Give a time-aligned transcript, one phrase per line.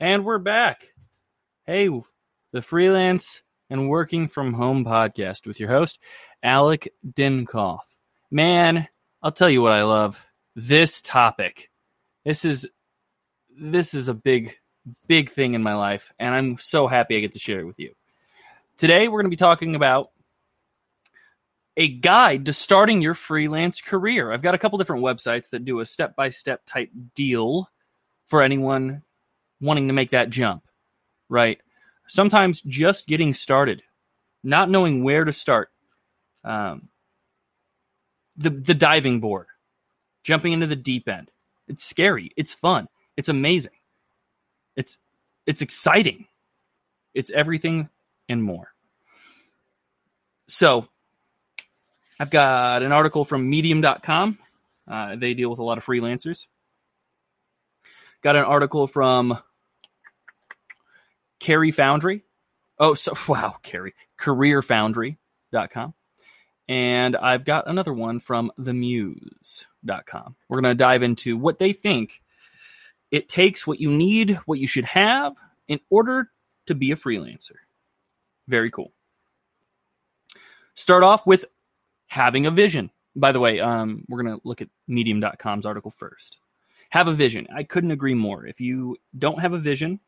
[0.00, 0.86] And we're back.
[1.66, 1.90] Hey,
[2.52, 5.98] the freelance and working from home podcast with your host,
[6.40, 7.80] Alec Dinkoff.
[8.30, 8.86] Man,
[9.20, 10.16] I'll tell you what I love.
[10.54, 11.68] This topic.
[12.24, 12.68] This is
[13.50, 14.54] this is a big,
[15.08, 17.80] big thing in my life, and I'm so happy I get to share it with
[17.80, 17.92] you.
[18.76, 20.12] Today we're going to be talking about
[21.76, 24.30] a guide to starting your freelance career.
[24.30, 27.68] I've got a couple different websites that do a step by step type deal
[28.26, 29.02] for anyone
[29.60, 30.62] wanting to make that jump,
[31.28, 31.60] right?
[32.06, 33.82] Sometimes just getting started,
[34.42, 35.70] not knowing where to start,
[36.44, 36.88] um,
[38.36, 39.46] the the diving board,
[40.22, 41.30] jumping into the deep end.
[41.66, 42.32] It's scary.
[42.36, 42.88] It's fun.
[43.16, 43.72] It's amazing.
[44.76, 44.98] It's
[45.46, 46.26] it's exciting.
[47.14, 47.88] It's everything
[48.28, 48.72] and more.
[50.46, 50.88] So,
[52.20, 54.38] I've got an article from medium.com.
[54.86, 56.46] Uh, they deal with a lot of freelancers.
[58.22, 59.38] Got an article from
[61.40, 62.24] Carrie Foundry.
[62.78, 63.94] Oh, so wow, Carrie.
[64.18, 65.94] CareerFoundry.com.
[66.68, 70.36] And I've got another one from themuse.com.
[70.48, 72.20] We're going to dive into what they think
[73.10, 75.34] it takes, what you need, what you should have
[75.66, 76.30] in order
[76.66, 77.54] to be a freelancer.
[78.48, 78.92] Very cool.
[80.74, 81.46] Start off with
[82.06, 82.90] having a vision.
[83.16, 86.38] By the way, um, we're going to look at medium.com's article first.
[86.90, 87.46] Have a vision.
[87.54, 88.46] I couldn't agree more.
[88.46, 90.00] If you don't have a vision,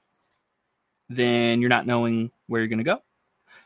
[1.10, 3.02] then you're not knowing where you're going to go.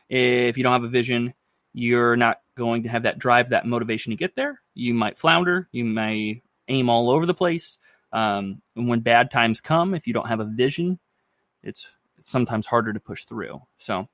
[0.09, 1.33] If you don't have a vision,
[1.73, 4.59] you're not going to have that drive, that motivation to get there.
[4.73, 5.69] You might flounder.
[5.71, 7.77] You may aim all over the place.
[8.11, 10.99] Um, and when bad times come, if you don't have a vision,
[11.63, 13.61] it's, it's sometimes harder to push through.
[13.77, 14.07] So,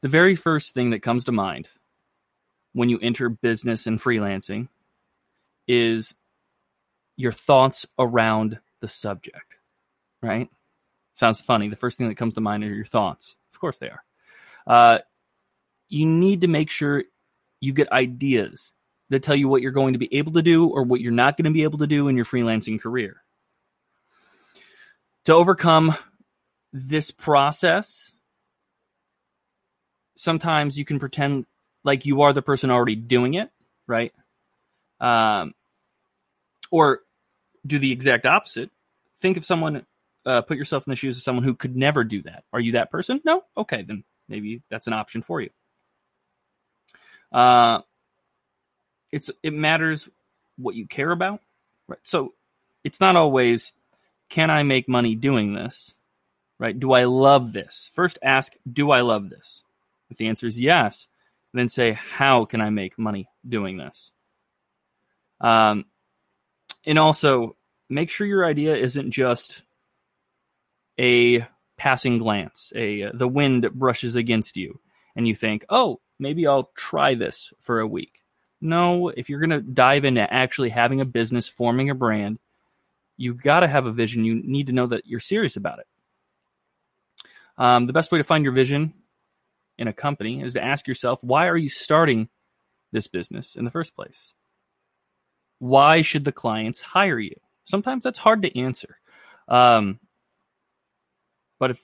[0.00, 1.70] the very first thing that comes to mind
[2.72, 4.68] when you enter business and freelancing
[5.66, 6.14] is
[7.16, 9.54] your thoughts around the subject,
[10.22, 10.48] right?
[11.18, 11.66] Sounds funny.
[11.66, 13.34] The first thing that comes to mind are your thoughts.
[13.52, 14.04] Of course they are.
[14.68, 14.98] Uh,
[15.88, 17.02] you need to make sure
[17.60, 18.72] you get ideas
[19.10, 21.36] that tell you what you're going to be able to do or what you're not
[21.36, 23.24] going to be able to do in your freelancing career.
[25.24, 25.96] To overcome
[26.72, 28.12] this process,
[30.16, 31.46] sometimes you can pretend
[31.82, 33.50] like you are the person already doing it,
[33.88, 34.12] right?
[35.00, 35.52] Um,
[36.70, 37.00] or
[37.66, 38.70] do the exact opposite.
[39.20, 39.84] Think of someone,
[40.28, 42.44] uh, put yourself in the shoes of someone who could never do that.
[42.52, 43.20] Are you that person?
[43.24, 43.44] No?
[43.56, 45.50] Okay, then maybe that's an option for you.
[47.32, 47.80] Uh,
[49.10, 50.08] it's it matters
[50.56, 51.40] what you care about,
[51.88, 51.98] right?
[52.02, 52.34] So
[52.84, 53.72] it's not always
[54.28, 55.94] can I make money doing this,
[56.58, 56.78] right?
[56.78, 57.90] Do I love this?
[57.94, 59.64] First, ask, do I love this?
[60.10, 61.08] If the answer is yes,
[61.54, 64.12] then say, how can I make money doing this?
[65.40, 65.86] Um,
[66.84, 67.56] and also
[67.88, 69.62] make sure your idea isn't just
[70.98, 74.80] a passing glance, a the wind brushes against you,
[75.14, 78.24] and you think, oh, maybe I'll try this for a week.
[78.60, 82.38] No, if you're going to dive into actually having a business, forming a brand,
[83.16, 84.24] you got to have a vision.
[84.24, 85.86] You need to know that you're serious about it.
[87.56, 88.94] Um, the best way to find your vision
[89.78, 92.28] in a company is to ask yourself, why are you starting
[92.90, 94.34] this business in the first place?
[95.60, 97.34] Why should the clients hire you?
[97.64, 98.98] Sometimes that's hard to answer.
[99.48, 100.00] Um,
[101.58, 101.80] but if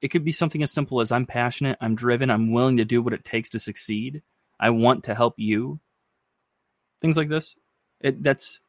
[0.00, 3.02] it could be something as simple as I'm passionate, I'm driven, I'm willing to do
[3.02, 4.22] what it takes to succeed.
[4.60, 5.80] I want to help you.
[7.00, 7.56] Things like this.
[8.00, 8.60] It, that's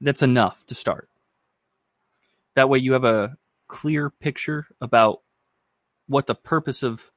[0.00, 1.08] that's enough to start.
[2.56, 3.36] That way you have a
[3.68, 5.22] clear picture about
[6.06, 7.10] what the purpose of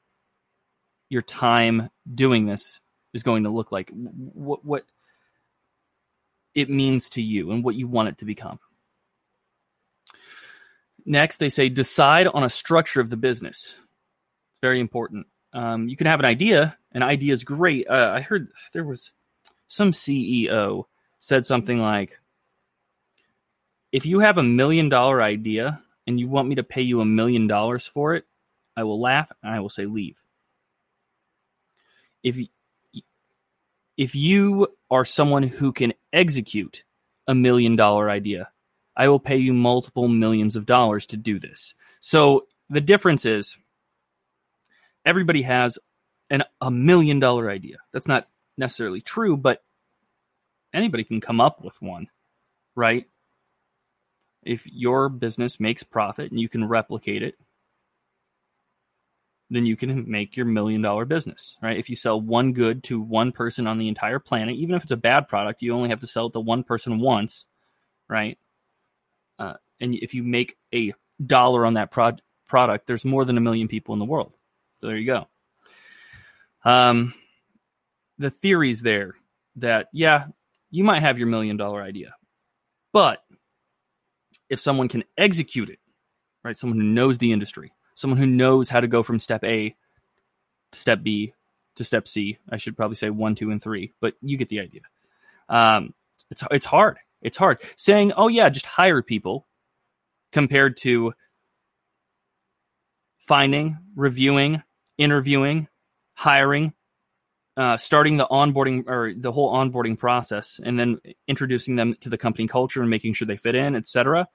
[1.10, 2.80] your time doing this
[3.14, 4.86] is going to look like what what
[6.54, 8.60] it means to you and what you want it to become
[11.06, 13.78] next they say decide on a structure of the business.
[14.52, 15.28] It's very important.
[15.54, 17.88] Um, you can have an idea an idea is great.
[17.88, 19.12] Uh, i heard there was
[19.68, 20.84] some ceo
[21.20, 22.20] said something like
[23.92, 27.06] if you have a million dollar idea and you want me to pay you a
[27.06, 28.26] million dollars for it
[28.76, 30.18] i will laugh and i will say leave.
[32.24, 32.38] If
[33.98, 36.84] if you are someone who can execute
[37.28, 38.50] a million dollar idea,
[38.96, 41.74] I will pay you multiple millions of dollars to do this.
[42.00, 43.58] So the difference is
[45.06, 45.78] everybody has
[46.30, 47.78] an a million dollar idea.
[47.92, 48.28] That's not
[48.58, 49.64] necessarily true, but
[50.74, 52.08] anybody can come up with one,
[52.76, 53.06] right?
[54.44, 57.36] If your business makes profit and you can replicate it,
[59.50, 61.78] then you can make your million dollar business, right?
[61.78, 64.92] If you sell one good to one person on the entire planet, even if it's
[64.92, 67.46] a bad product, you only have to sell it to one person once,
[68.08, 68.38] right?
[69.38, 70.94] Uh, and if you make a
[71.24, 72.18] dollar on that pro-
[72.48, 74.34] product, there's more than a million people in the world.
[74.80, 75.28] So there you go.
[76.64, 77.14] Um,
[78.18, 79.16] the theory's there
[79.58, 80.28] that yeah,
[80.72, 82.16] you might have your million dollar idea,
[82.92, 83.24] but
[84.50, 85.80] if someone can execute it,
[86.44, 89.76] right, someone who knows the industry, someone who knows how to go from step A
[90.72, 91.34] to step B
[91.76, 94.62] to step C, I should probably say one, two, and three, but you get the
[94.62, 94.82] idea.
[95.50, 95.94] Um,
[96.32, 96.98] it's it's hard.
[97.26, 99.48] It's hard saying, "Oh yeah, just hire people,"
[100.32, 101.14] compared to
[103.18, 104.62] finding, reviewing,
[104.98, 105.68] interviewing,
[106.14, 106.74] hiring,
[107.58, 112.18] uh, starting the onboarding or the whole onboarding process, and then introducing them to the
[112.18, 114.28] company culture and making sure they fit in, etc.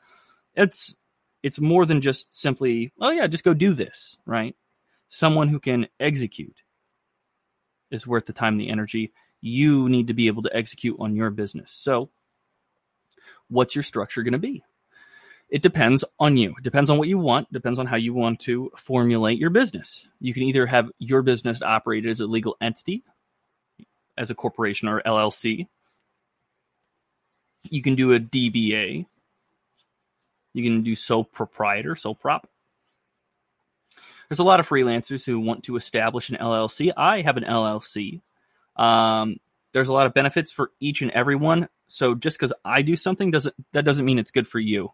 [0.54, 0.94] It's
[1.42, 4.54] it's more than just simply, oh yeah, just go do this, right?
[5.08, 6.56] Someone who can execute
[7.90, 9.12] is worth the time the energy.
[9.40, 11.72] You need to be able to execute on your business.
[11.72, 12.10] So,
[13.50, 14.62] what's your structure going to be?
[15.50, 16.54] It depends on you.
[16.56, 20.06] It depends on what you want, depends on how you want to formulate your business.
[20.20, 23.02] You can either have your business operated as a legal entity,
[24.16, 25.66] as a corporation or LLC.
[27.68, 29.06] You can do a DBA.
[30.52, 32.48] You can do sole proprietor, sole prop.
[34.28, 36.92] There's a lot of freelancers who want to establish an LLC.
[36.96, 38.20] I have an LLC.
[38.76, 39.38] Um,
[39.72, 41.68] there's a lot of benefits for each and every one.
[41.88, 44.92] So just because I do something doesn't that doesn't mean it's good for you.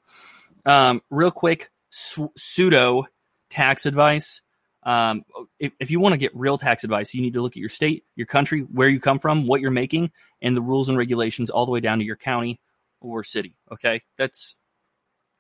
[0.65, 3.07] Um, real quick, su- pseudo
[3.51, 4.43] tax advice.
[4.83, 5.25] Um,
[5.59, 7.69] if, if you want to get real tax advice, you need to look at your
[7.69, 11.51] state, your country, where you come from, what you're making, and the rules and regulations
[11.51, 12.61] all the way down to your county
[13.01, 13.57] or city.
[13.73, 14.57] Okay, that's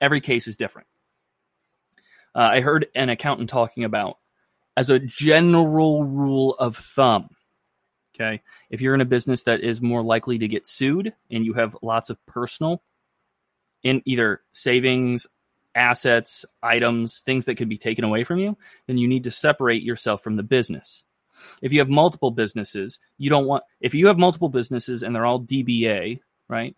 [0.00, 0.88] every case is different.
[2.34, 4.18] Uh, I heard an accountant talking about
[4.76, 7.30] as a general rule of thumb.
[8.16, 8.40] Okay,
[8.70, 11.76] if you're in a business that is more likely to get sued and you have
[11.82, 12.82] lots of personal
[13.82, 15.26] in either savings,
[15.74, 19.82] assets, items, things that could be taken away from you, then you need to separate
[19.82, 21.04] yourself from the business.
[21.60, 25.26] If you have multiple businesses, you don't want, if you have multiple businesses and they're
[25.26, 26.74] all DBA, right?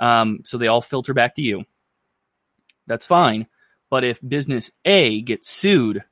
[0.00, 1.64] Um, so they all filter back to you,
[2.88, 3.46] that's fine.
[3.88, 6.02] But if business A gets sued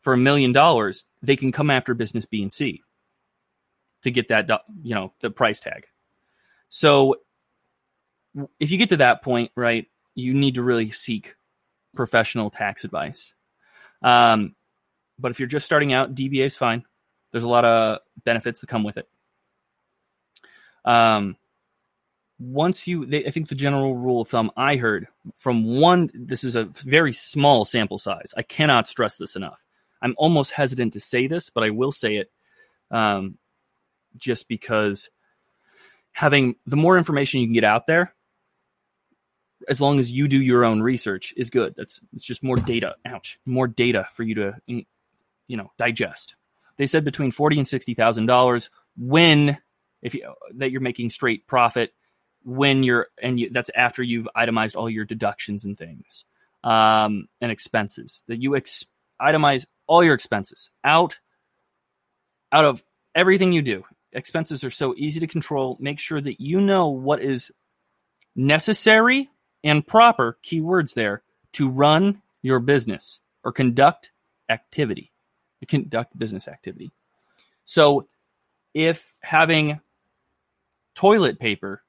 [0.00, 2.82] for a million dollars, they can come after business B and C
[4.02, 4.48] to get that,
[4.82, 5.86] you know, the price tag.
[6.68, 7.16] So
[8.58, 11.34] if you get to that point, right, you need to really seek
[11.94, 13.34] professional tax advice.
[14.02, 14.54] Um,
[15.18, 16.84] but if you're just starting out, DBA is fine.
[17.30, 19.08] There's a lot of benefits that come with it.
[20.84, 21.36] Um,
[22.38, 25.06] once you, they, I think the general rule of thumb I heard
[25.36, 28.34] from one, this is a very small sample size.
[28.36, 29.64] I cannot stress this enough.
[30.02, 32.30] I'm almost hesitant to say this, but I will say it
[32.90, 33.38] um,
[34.16, 35.10] just because
[36.12, 38.14] having the more information you can get out there,
[39.68, 41.74] as long as you do your own research is good.
[41.76, 42.96] That's it's just more data.
[43.06, 46.36] Ouch, more data for you to you know digest.
[46.76, 49.58] They said between forty and sixty thousand dollars when
[50.02, 51.92] if you that you're making straight profit
[52.44, 56.24] when you're and you, that's after you've itemized all your deductions and things
[56.64, 58.84] um, and expenses that you ex-
[59.20, 61.20] itemize all your expenses out
[62.50, 62.82] out of
[63.14, 67.22] everything you do expenses are so easy to control make sure that you know what
[67.22, 67.50] is
[68.36, 69.30] necessary
[69.64, 71.22] and proper keywords there
[71.52, 74.10] to run your business or conduct
[74.48, 75.12] activity,
[75.68, 76.90] conduct business activity.
[77.64, 78.08] So
[78.74, 79.80] if having
[80.94, 81.82] toilet paper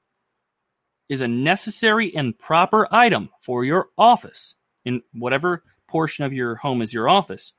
[1.08, 4.54] is a necessary and proper item for your office
[4.84, 7.52] in whatever portion of your home is your office,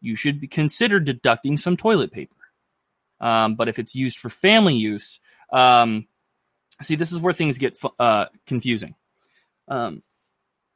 [0.00, 2.34] you should consider deducting some toilet paper.
[3.22, 5.20] Um, but if it's used for family use,
[5.52, 6.06] um,
[6.82, 8.94] see, this is where things get uh, confusing.
[9.68, 10.02] Um,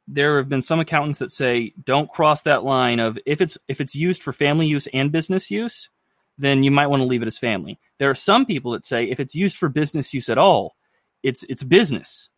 [0.07, 3.81] there have been some accountants that say don't cross that line of if it's if
[3.81, 5.89] it's used for family use and business use,
[6.37, 7.77] then you might want to leave it as family.
[7.99, 10.77] There are some people that say if it's used for business use at all,
[11.23, 12.29] it's it's business.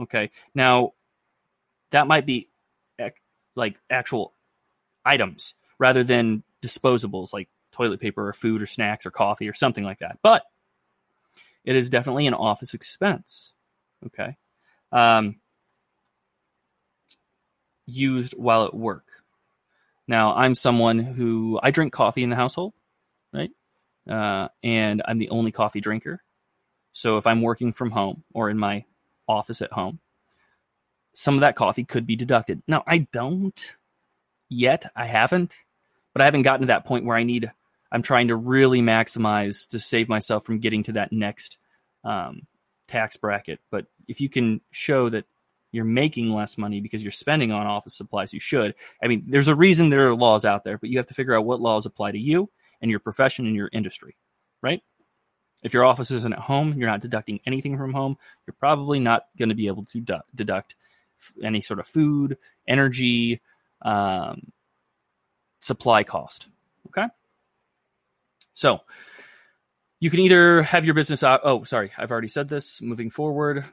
[0.00, 0.94] Okay, now
[1.90, 2.48] that might be
[3.58, 4.32] like actual
[5.04, 7.48] items rather than disposables like
[7.78, 10.18] toilet paper or food or snacks or coffee or something like that.
[10.22, 10.42] But
[11.64, 13.54] it is definitely an office expense.
[14.06, 14.36] Okay
[14.92, 15.36] um,
[17.86, 19.04] used while at work.
[20.06, 22.72] Now, I'm someone who I drink coffee in the household,
[23.32, 23.50] right?
[24.08, 26.22] Uh, and I'm the only coffee drinker.
[26.92, 28.84] So if I'm working from home or in my
[29.26, 30.00] office at home,
[31.14, 32.62] some of that coffee could be deducted.
[32.66, 33.76] Now, I don't
[34.48, 34.90] yet.
[34.96, 35.58] I haven't,
[36.12, 37.52] but I haven't gotten to that point where I need.
[37.90, 41.58] I'm trying to really maximize to save myself from getting to that next
[42.04, 42.42] um,
[42.86, 43.60] tax bracket.
[43.70, 45.24] But if you can show that
[45.72, 48.32] you're making less money because you're spending on office supplies.
[48.32, 48.74] You should.
[49.02, 51.36] I mean, there's a reason there are laws out there, but you have to figure
[51.36, 54.16] out what laws apply to you and your profession and your industry,
[54.62, 54.82] right?
[55.62, 58.16] If your office isn't at home, you're not deducting anything from home.
[58.46, 60.76] You're probably not going to be able to du- deduct
[61.42, 63.40] any sort of food, energy,
[63.82, 64.52] um,
[65.58, 66.46] supply cost.
[66.86, 67.06] Okay.
[68.58, 68.80] So
[70.00, 71.22] you can either have your business.
[71.22, 72.82] Oh, sorry, I've already said this.
[72.82, 73.64] Moving forward,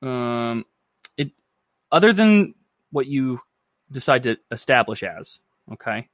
[0.00, 0.64] um,
[1.18, 1.32] it
[1.92, 2.54] other than
[2.90, 3.40] what you
[3.92, 5.38] decide to establish as,
[5.70, 6.08] okay,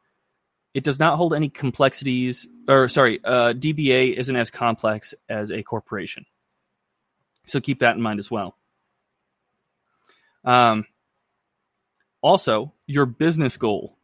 [0.74, 2.48] it does not hold any complexities.
[2.68, 6.26] Or sorry, uh, DBA isn't as complex as a corporation,
[7.44, 8.56] so keep that in mind as well.
[10.44, 10.86] Um,
[12.20, 13.96] also, your business goal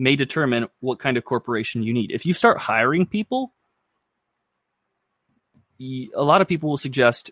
[0.00, 2.10] may determine what kind of corporation you need.
[2.10, 3.52] If you start hiring people,
[5.78, 7.30] a lot of people will suggest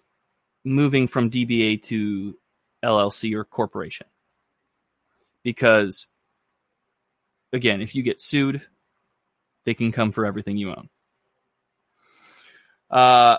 [0.64, 2.36] moving from DBA to
[2.84, 4.06] LLC or corporation.
[5.42, 6.08] Because,
[7.52, 8.60] again, if you get sued,
[9.64, 10.88] they can come for everything you own.
[12.90, 13.38] Uh,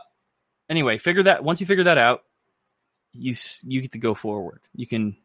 [0.69, 2.23] anyway, figure that once you figure that out,
[3.13, 4.61] you you get to go forward.
[4.75, 5.17] You can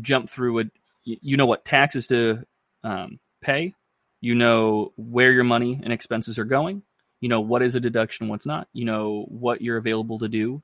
[0.00, 0.70] jump through it.
[1.04, 2.44] You know what taxes to
[2.82, 3.74] um, pay.
[4.20, 6.82] You know where your money and expenses are going.
[7.20, 8.68] You know what is a deduction, what's not.
[8.72, 10.62] You know what you're available to do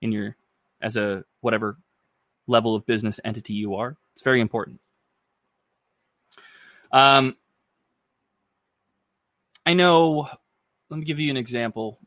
[0.00, 0.36] in your
[0.80, 1.76] as a whatever
[2.46, 3.96] level of business entity you are.
[4.14, 4.80] It's very important.
[6.92, 7.36] Um,
[9.64, 10.28] I know.
[10.88, 11.98] Let me give you an example.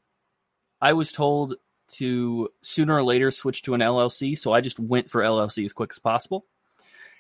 [0.82, 1.55] I was told
[1.93, 5.74] to sooner or later switch to an LLC, so I just went for LLC as
[5.74, 6.46] quick as possible.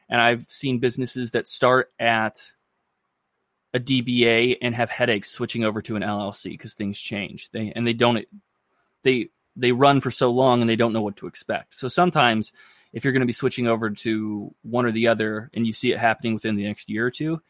[0.09, 2.35] And I've seen businesses that start at
[3.73, 7.49] a DBA and have headaches switching over to an LLC because things change.
[7.51, 8.25] They and they don't
[9.03, 11.75] they they run for so long and they don't know what to expect.
[11.75, 12.51] So sometimes
[12.91, 15.91] if you're going to be switching over to one or the other and you see
[15.91, 17.41] it happening within the next year or two,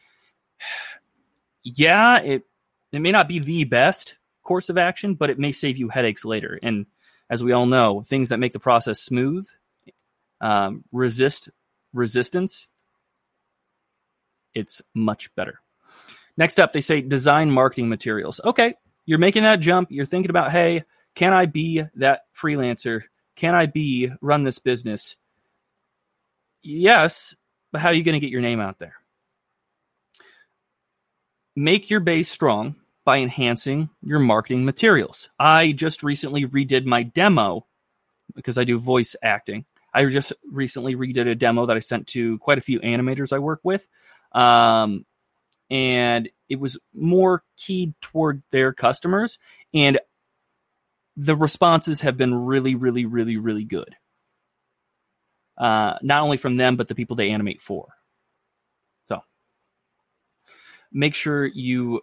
[1.62, 2.46] yeah, it
[2.92, 6.24] it may not be the best course of action, but it may save you headaches
[6.24, 6.58] later.
[6.62, 6.86] And
[7.28, 9.46] as we all know, things that make the process smooth
[10.40, 11.50] um, resist
[11.92, 12.68] resistance.
[14.54, 15.60] It's much better.
[16.36, 18.40] Next up, they say design marketing materials.
[18.44, 18.74] Okay,
[19.06, 19.90] you're making that jump.
[19.90, 23.02] You're thinking about, hey, can I be that freelancer?
[23.36, 25.16] Can I be run this business?
[26.62, 27.34] Yes,
[27.72, 28.94] but how are you going to get your name out there?
[31.56, 35.28] Make your base strong by enhancing your marketing materials.
[35.38, 37.66] I just recently redid my demo
[38.34, 39.66] because I do voice acting.
[39.92, 43.38] I just recently redid a demo that I sent to quite a few animators I
[43.38, 43.86] work with.
[44.32, 45.04] Um,
[45.74, 49.40] and it was more keyed toward their customers.
[49.74, 49.98] And
[51.16, 53.96] the responses have been really, really, really, really good.
[55.58, 57.88] Uh, not only from them, but the people they animate for.
[59.08, 59.22] So
[60.92, 62.02] make sure you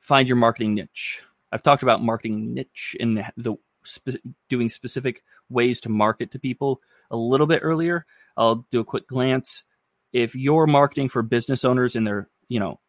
[0.00, 1.24] find your marketing niche.
[1.50, 6.80] I've talked about marketing niche and the spe- doing specific ways to market to people
[7.10, 8.06] a little bit earlier.
[8.36, 9.64] I'll do a quick glance.
[10.12, 12.80] If you're marketing for business owners in their, you know,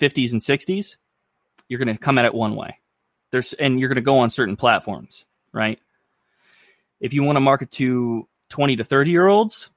[0.00, 0.96] 50s and 60s,
[1.68, 2.78] you're going to come at it one way
[3.30, 5.78] there's and you're going to go on certain platforms, right?
[7.00, 9.70] If you want to market to 20 to 30 year olds,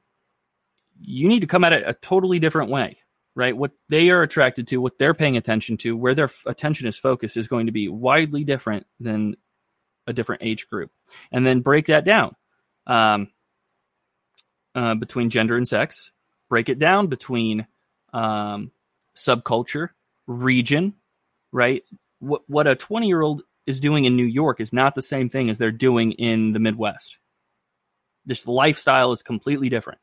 [1.00, 2.98] you need to come at it a totally different way,
[3.36, 3.56] right?
[3.56, 7.38] What they are attracted to, what they're paying attention to, where their attention is focused
[7.38, 9.36] is going to be widely different than
[10.08, 10.92] a different age group.
[11.32, 12.36] And then break that down
[12.88, 13.30] um,
[14.76, 16.12] uh, between gender and sex,
[16.50, 17.68] break it down between
[18.14, 18.72] um,
[19.16, 19.90] subculture,
[20.28, 20.94] region,
[21.52, 21.84] right?
[22.22, 25.30] what what a 20 year old is doing in New York is not the same
[25.30, 27.18] thing as they're doing in the Midwest.
[28.26, 30.00] This lifestyle is completely different,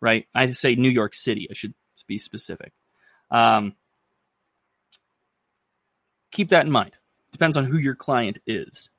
[0.00, 0.26] right?
[0.34, 1.48] I say New York City.
[1.50, 1.74] I should
[2.06, 2.72] be specific.
[3.30, 3.74] Um,
[6.30, 6.96] keep that in mind.
[7.30, 8.90] Depends on who your client is.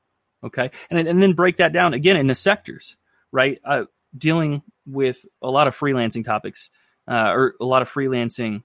[0.44, 2.98] Okay, and and then break that down again into sectors,
[3.32, 3.62] right?
[3.64, 3.86] Uh,
[4.18, 6.70] dealing with a lot of freelancing topics
[7.08, 8.64] uh, or a lot of freelancing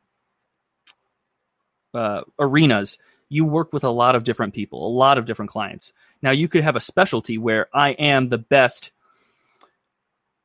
[1.94, 2.98] uh, arenas
[3.28, 5.92] you work with a lot of different people, a lot of different clients.
[6.22, 8.90] Now, you could have a specialty where I am the best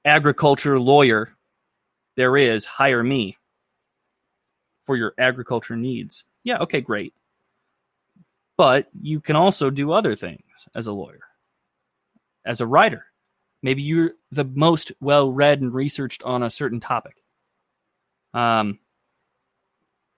[0.06, 1.34] agriculture lawyer
[2.16, 3.38] there is, hire me
[4.86, 6.26] for your agriculture needs.
[6.44, 7.14] Yeah, okay, great.
[8.58, 10.44] But you can also do other things
[10.76, 11.24] as a lawyer,
[12.46, 13.06] as a writer.
[13.64, 17.24] Maybe you're the most well read and researched on a certain topic.
[18.34, 18.80] Um,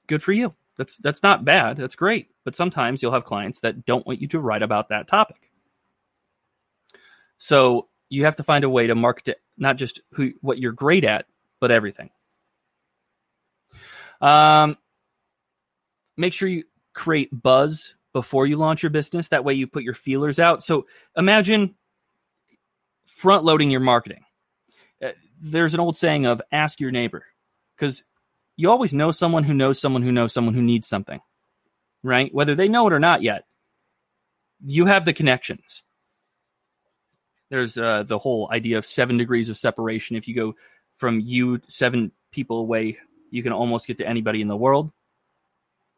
[0.08, 0.54] good for you.
[0.78, 1.78] That's that's not bad.
[1.78, 2.30] That's great.
[2.44, 5.52] But sometimes you'll have clients that don't want you to write about that topic.
[7.38, 10.72] So you have to find a way to market it, not just who what you're
[10.72, 11.28] great at,
[11.62, 12.10] but everything.
[14.22, 14.78] Um,
[16.18, 19.28] make sure you create buzz before you launch your business.
[19.30, 20.64] That way, you put your feelers out.
[20.64, 21.76] So imagine
[23.26, 24.24] front loading your marketing.
[25.04, 25.10] Uh,
[25.42, 27.26] there's an old saying of ask your neighbor
[27.76, 28.04] because
[28.56, 31.20] you always know someone who knows someone who knows someone who needs something,
[32.04, 32.32] right?
[32.32, 33.46] Whether they know it or not yet,
[34.64, 35.82] you have the connections.
[37.50, 40.18] There's uh, the whole idea of seven degrees of separation.
[40.18, 40.56] If you go
[40.98, 43.00] from you seven people away,
[43.32, 44.92] you can almost get to anybody in the world,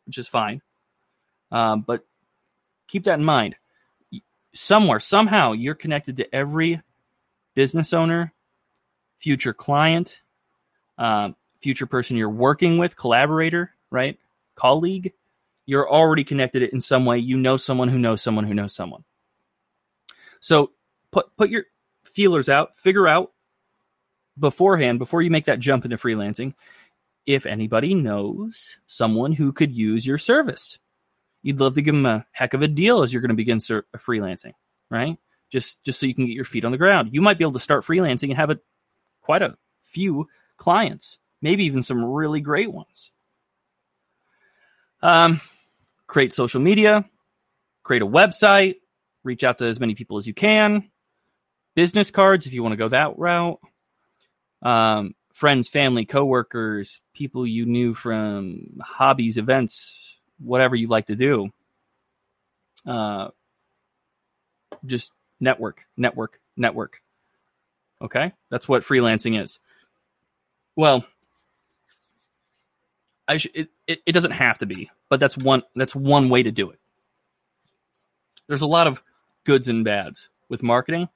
[0.05, 0.61] which is fine.
[1.51, 2.05] Um, but
[2.87, 3.57] keep that in mind.
[4.53, 6.81] Somewhere, somehow, you're connected to every
[7.57, 8.31] business owner,
[9.17, 10.21] future client,
[10.99, 14.19] um, future person you're working with, collaborator, right?
[14.53, 15.13] Colleague.
[15.65, 17.17] You're already connected in some way.
[17.17, 19.03] You know someone who knows someone who knows someone.
[20.39, 20.73] So
[21.11, 21.63] put put your
[22.03, 23.31] feelers out, figure out
[24.37, 26.53] beforehand before you make that jump into freelancing
[27.25, 30.77] if anybody knows someone who could use your service.
[31.41, 33.59] You'd love to give them a heck of a deal as you're going to begin
[33.59, 34.53] ser- freelancing,
[34.91, 35.17] right?
[35.49, 37.09] Just just so you can get your feet on the ground.
[37.13, 38.59] You might be able to start freelancing and have a
[39.21, 40.27] quite a few
[40.57, 43.11] clients, maybe even some really great ones.
[45.01, 45.41] Um,
[46.07, 47.05] create social media,
[47.83, 48.75] create a website,
[49.23, 50.89] reach out to as many people as you can,
[51.75, 53.59] business cards if you want to go that route.
[54.61, 61.49] Um, friends, family, coworkers, people you knew from hobbies, events, whatever you like to do.
[62.85, 63.29] Uh,
[64.85, 67.01] just network, network, network.
[68.01, 69.59] Okay, that's what freelancing is.
[70.75, 71.05] Well,
[73.27, 76.43] I sh- it, it, it doesn't have to be, but that's one that's one way
[76.43, 76.79] to do it.
[78.47, 79.01] There's a lot of
[79.45, 81.09] goods and bads with marketing,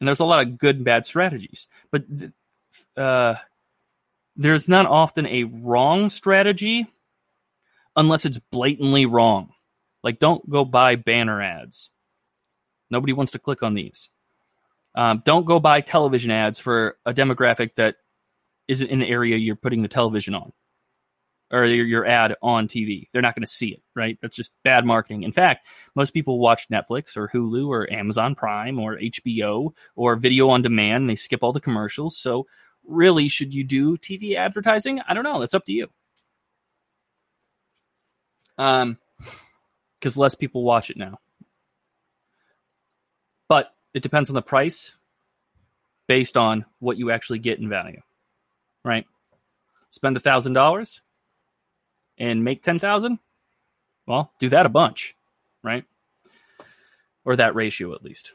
[0.00, 1.66] and there's a lot of good and bad strategies.
[1.90, 2.04] But
[2.96, 3.34] uh,
[4.36, 6.86] there's not often a wrong strategy
[7.96, 9.50] unless it's blatantly wrong.
[10.02, 11.90] Like, don't go buy banner ads.
[12.90, 14.08] Nobody wants to click on these.
[14.94, 17.96] Um, don't go buy television ads for a demographic that
[18.66, 20.52] isn't in the area you're putting the television on
[21.50, 23.08] or your, your ad on TV.
[23.12, 24.18] They're not going to see it, right?
[24.20, 25.22] That's just bad marketing.
[25.22, 30.50] In fact, most people watch Netflix or Hulu or Amazon Prime or HBO or video
[30.50, 31.08] on demand.
[31.08, 32.18] They skip all the commercials.
[32.18, 32.46] So,
[32.86, 35.00] really, should you do TV advertising?
[35.06, 35.40] I don't know.
[35.40, 35.88] That's up to you.
[38.58, 38.98] Um,
[39.98, 41.18] because less people watch it now.
[43.48, 44.94] But it depends on the price
[46.06, 48.00] based on what you actually get in value,
[48.84, 49.06] right?
[49.90, 51.00] Spend a thousand dollars
[52.18, 53.18] and make 10,000,
[54.06, 55.14] well, do that a bunch,
[55.62, 55.84] right?
[57.24, 58.32] Or that ratio at least.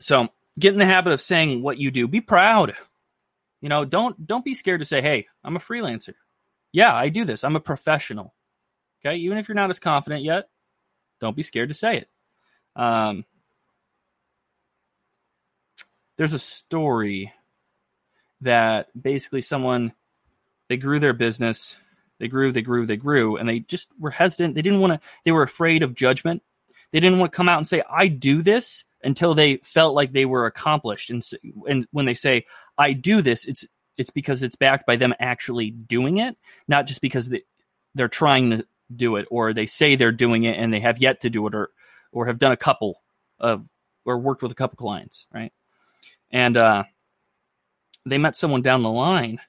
[0.00, 2.08] So, get in the habit of saying what you do.
[2.08, 2.74] Be proud.
[3.60, 6.14] You know, don't don't be scared to say, "Hey, I'm a freelancer."
[6.72, 7.44] Yeah, I do this.
[7.44, 8.34] I'm a professional.
[9.04, 10.48] Okay, even if you're not as confident yet,
[11.20, 12.08] don't be scared to say it.
[12.76, 13.26] Um,
[16.20, 17.32] there's a story
[18.42, 19.94] that basically someone
[20.68, 21.78] they grew their business
[22.20, 24.54] they grew, they grew, they grew, and they just were hesitant.
[24.54, 26.42] They didn't want to, they were afraid of judgment.
[26.92, 30.12] They didn't want to come out and say, I do this until they felt like
[30.12, 31.10] they were accomplished.
[31.10, 31.22] And,
[31.66, 32.44] and when they say,
[32.76, 33.64] I do this, it's,
[33.96, 36.36] it's because it's backed by them actually doing it,
[36.68, 37.42] not just because they,
[37.94, 41.22] they're trying to do it or they say they're doing it and they have yet
[41.22, 41.70] to do it or,
[42.12, 43.00] or have done a couple
[43.38, 43.66] of,
[44.04, 45.52] or worked with a couple clients, right?
[46.30, 46.84] And, uh,
[48.06, 49.40] they met someone down the line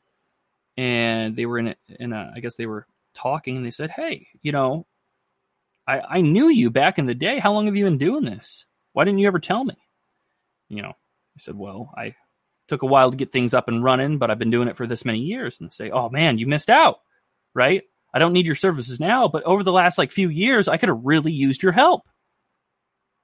[0.77, 3.91] and they were in a, in a I guess they were talking and they said,
[3.91, 4.85] "Hey, you know,
[5.87, 7.39] I I knew you back in the day.
[7.39, 8.65] How long have you been doing this?
[8.93, 9.75] Why didn't you ever tell me?"
[10.69, 12.15] You know, I said, "Well, I
[12.67, 14.87] took a while to get things up and running, but I've been doing it for
[14.87, 16.99] this many years." And they say, "Oh man, you missed out."
[17.53, 17.83] Right?
[18.13, 20.89] I don't need your services now, but over the last like few years, I could
[20.89, 22.03] have really used your help.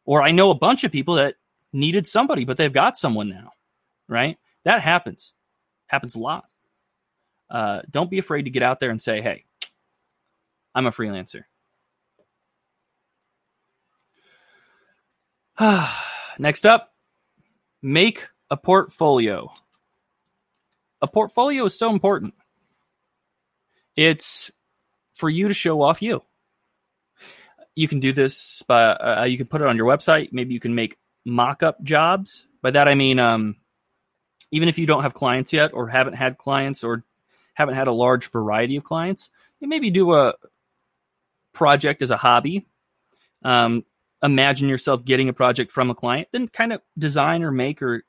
[0.06, 1.36] Or I know a bunch of people that
[1.74, 3.52] needed somebody, but they've got someone now.
[4.08, 4.38] Right?
[4.64, 5.34] That happens.
[5.88, 6.46] Happens a lot
[7.50, 9.46] uh, don't be afraid to get out there and say, hey,
[10.76, 11.44] I'm a freelancer.
[16.40, 16.94] Next up,
[17.82, 19.52] make a portfolio.
[21.02, 22.34] A portfolio is so important.
[23.96, 24.52] It's
[25.16, 26.24] for you to show off you.
[27.76, 30.30] You can do this by uh, you can put it on your website.
[30.32, 32.48] Maybe you can make mock-up jobs.
[32.62, 33.58] By that I mean, um,
[34.52, 37.04] even if you don't have clients yet, or haven't had clients, or
[37.54, 40.34] haven't had a large variety of clients, you maybe do a
[41.54, 42.66] project as a hobby.
[43.44, 43.84] Um,
[44.24, 48.04] imagine yourself getting a project from a client, then kind of design or make or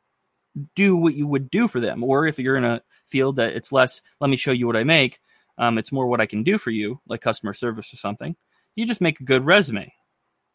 [0.74, 2.04] do what you would do for them.
[2.04, 4.84] Or if you're in a field that it's less, let me show you what I
[4.84, 5.20] make,
[5.58, 8.36] um, it's more what I can do for you, like customer service or something.
[8.76, 9.92] You just make a good resume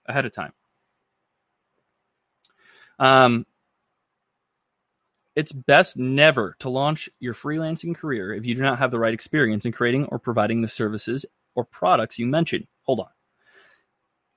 [0.06, 0.54] ahead of time.
[3.00, 3.46] Um,
[5.36, 9.14] it's best never to launch your freelancing career if you do not have the right
[9.14, 11.26] experience in creating or providing the services
[11.56, 12.68] or products you mentioned.
[12.84, 13.10] Hold on.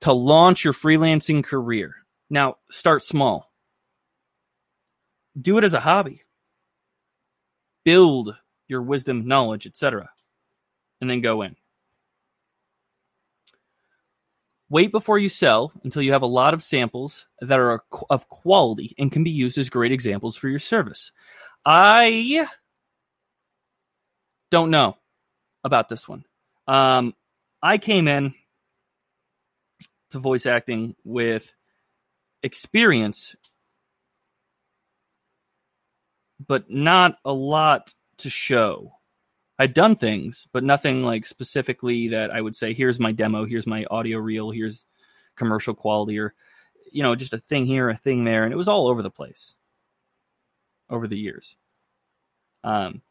[0.01, 1.95] To launch your freelancing career.
[2.29, 3.51] Now, start small.
[5.39, 6.23] Do it as a hobby.
[7.83, 8.35] Build
[8.67, 10.09] your wisdom, knowledge, etc.
[10.99, 11.55] And then go in.
[14.69, 18.93] Wait before you sell until you have a lot of samples that are of quality
[18.97, 21.11] and can be used as great examples for your service.
[21.65, 22.47] I
[24.51, 24.97] don't know
[25.63, 26.25] about this one.
[26.67, 27.13] Um,
[27.61, 28.33] I came in
[30.11, 31.53] to voice acting with
[32.43, 33.35] experience,
[36.45, 38.96] but not a lot to show.
[39.59, 43.65] I'd done things, but nothing like specifically that I would say, here's my demo, here's
[43.65, 44.85] my audio reel, here's
[45.35, 46.33] commercial quality, or,
[46.91, 48.43] you know, just a thing here, a thing there.
[48.43, 49.55] And it was all over the place
[50.89, 51.55] over the years.
[52.63, 53.01] Um,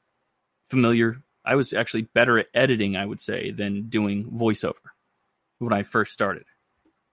[0.69, 4.75] familiar, I was actually better at editing, I would say, than doing voiceover
[5.59, 6.45] when I first started,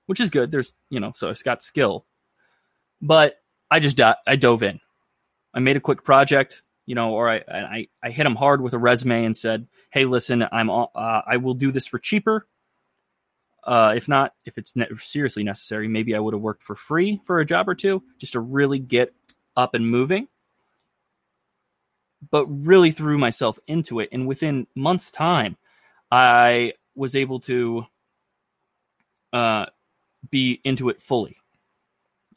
[0.05, 0.51] which is good.
[0.51, 2.05] There's, you know, so it's got skill,
[3.01, 3.41] but
[3.71, 4.79] I just, I dove in.
[5.53, 8.73] I made a quick project you know, or I, I, I hit him hard with
[8.73, 12.47] a resume and said, "Hey, listen, I'm uh, I will do this for cheaper.
[13.63, 17.21] Uh, if not, if it's ne- seriously necessary, maybe I would have worked for free
[17.25, 19.13] for a job or two just to really get
[19.55, 20.27] up and moving."
[22.31, 25.57] But really threw myself into it, and within months' time,
[26.09, 27.85] I was able to
[29.33, 29.65] uh,
[30.29, 31.37] be into it fully.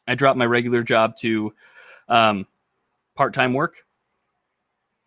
[0.09, 1.53] I dropped my regular job to
[2.09, 2.47] um,
[3.15, 3.86] part time work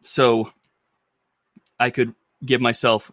[0.01, 0.51] so
[1.79, 2.13] I could
[2.45, 3.11] give myself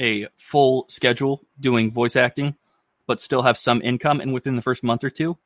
[0.00, 2.56] a full schedule doing voice acting,
[3.06, 4.20] but still have some income.
[4.20, 5.38] And within the first month or two,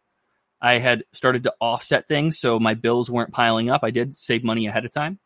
[0.61, 3.85] I had started to offset things so my bills weren't piling up.
[3.85, 5.19] I did save money ahead of time.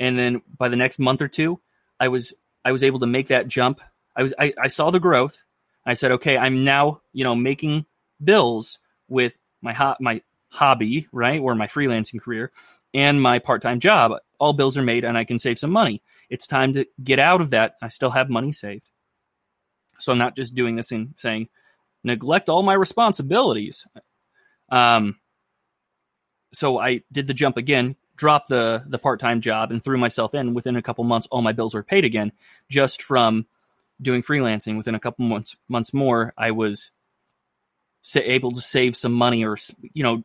[0.00, 1.60] And then by the next month or two,
[1.98, 2.34] I was
[2.64, 3.80] I was able to make that jump.
[4.14, 5.40] I was I, I saw the growth.
[5.86, 7.86] I said, okay, I'm now, you know, making
[8.22, 12.52] bills with my ho- my hobby, right, or my freelancing career
[12.94, 16.02] and my part-time job all bills are made and I can save some money.
[16.30, 17.76] It's time to get out of that.
[17.82, 18.84] I still have money saved.
[19.98, 21.48] So I'm not just doing this and saying,
[22.04, 23.86] neglect all my responsibilities.
[24.70, 25.16] Um,
[26.52, 30.34] so I did the jump again, dropped the the part time job, and threw myself
[30.34, 30.54] in.
[30.54, 32.32] Within a couple months, all my bills were paid again,
[32.70, 33.46] just from
[34.00, 34.76] doing freelancing.
[34.76, 36.90] Within a couple months months more, I was
[38.14, 39.56] able to save some money, or
[39.92, 40.22] you know,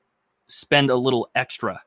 [0.47, 1.82] spend a little extra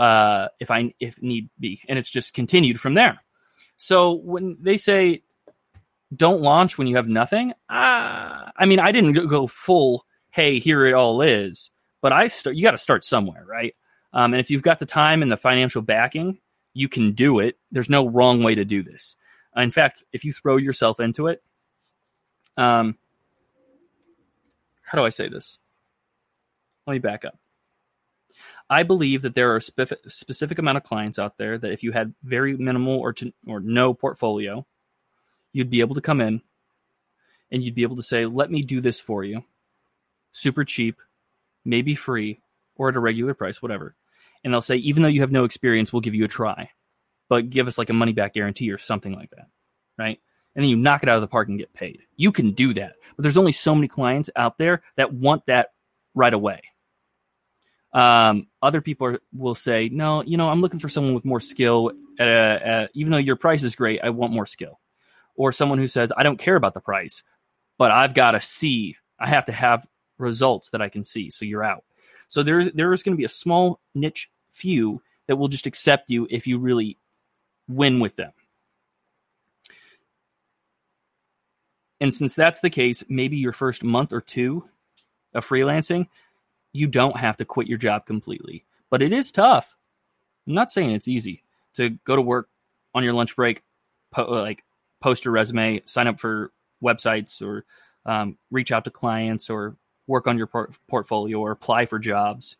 [0.00, 3.20] uh, if I if need be, and it's just continued from there.
[3.76, 5.22] So when they say
[6.16, 10.06] don't launch when you have nothing, uh, I mean I didn't go full.
[10.30, 12.56] Hey, here it all is, but I start.
[12.56, 13.74] You got to start somewhere, right?
[14.14, 16.38] Um, and if you've got the time and the financial backing,
[16.72, 17.58] you can do it.
[17.70, 19.16] There's no wrong way to do this.
[19.54, 21.42] In fact, if you throw yourself into it,
[22.56, 22.96] um,
[24.82, 25.58] how do I say this?
[26.86, 27.39] Let me back up.
[28.70, 31.82] I believe that there are a spe- specific amount of clients out there that if
[31.82, 34.64] you had very minimal or to, or no portfolio,
[35.52, 36.40] you'd be able to come in
[37.50, 39.42] and you'd be able to say, "Let me do this for you,
[40.30, 40.98] super cheap,
[41.64, 42.40] maybe free,
[42.76, 43.96] or at a regular price, whatever."
[44.44, 46.70] And they'll say, "Even though you have no experience, we'll give you a try,
[47.28, 49.48] but give us like a money back guarantee or something like that,
[49.98, 50.20] right?"
[50.54, 52.02] And then you knock it out of the park and get paid.
[52.14, 55.72] You can do that, but there's only so many clients out there that want that
[56.14, 56.62] right away
[57.92, 61.40] um, other people are, will say, no, you know, I'm looking for someone with more
[61.40, 61.92] skill.
[62.18, 64.78] At a, at, even though your price is great, I want more skill.
[65.34, 67.22] Or someone who says, I don't care about the price,
[67.78, 68.96] but I've got to see.
[69.18, 69.86] I have to have
[70.18, 71.30] results that I can see.
[71.30, 71.84] So you're out.
[72.28, 76.26] So there, there's going to be a small niche few that will just accept you
[76.30, 76.98] if you really
[77.68, 78.32] win with them.
[82.00, 84.64] And since that's the case, maybe your first month or two
[85.34, 86.08] of freelancing,
[86.72, 88.64] you don't have to quit your job completely.
[88.90, 89.76] But it is tough.
[90.46, 92.48] I'm not saying it's easy to go to work
[92.94, 93.62] on your lunch break,
[94.10, 94.64] po- uh, like
[95.00, 96.52] post your resume, sign up for
[96.82, 97.64] websites, or
[98.04, 102.56] um, reach out to clients, or work on your por- portfolio, or apply for jobs,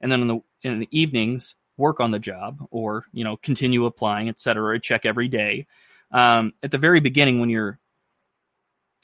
[0.00, 3.86] and then in the in the evenings work on the job, or you know continue
[3.86, 4.78] applying, etc.
[4.80, 5.66] Check every day.
[6.10, 7.78] Um, at the very beginning, when you're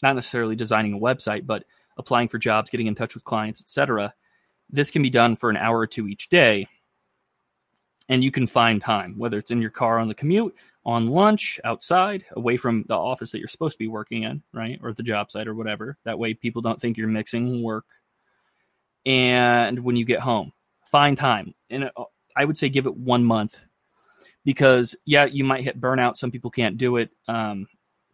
[0.03, 1.65] not necessarily designing a website, but
[1.97, 4.15] applying for jobs, getting in touch with clients, etc.
[4.73, 6.69] This can be done for an hour or two each day.
[8.09, 10.55] And you can find time, whether it's in your car on the commute,
[10.85, 14.81] on lunch, outside, away from the office that you're supposed to be working in, right?
[14.83, 15.97] Or the job site or whatever.
[16.05, 17.87] That way people don't think you're mixing work.
[19.07, 20.53] And when you get home,
[20.85, 21.55] find time.
[21.69, 22.05] And uh,
[22.37, 23.59] I would say give it one month
[24.45, 26.17] because, yeah, you might hit burnout.
[26.17, 27.11] Some people can't do it.
[27.29, 27.69] Um,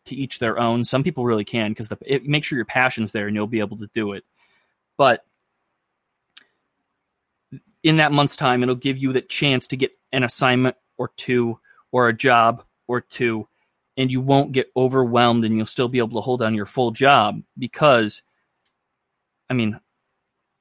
[0.07, 0.85] to each their own.
[0.85, 1.91] Some people really can because
[2.25, 4.25] make sure your passion's there and you'll be able to do it.
[4.97, 5.25] But
[7.87, 11.61] in that month's time, it'll give you the chance to get an assignment or two
[11.93, 13.47] or a job or two,
[13.97, 16.91] and you won't get overwhelmed and you'll still be able to hold on your full
[16.91, 18.23] job because,
[19.49, 19.79] I mean,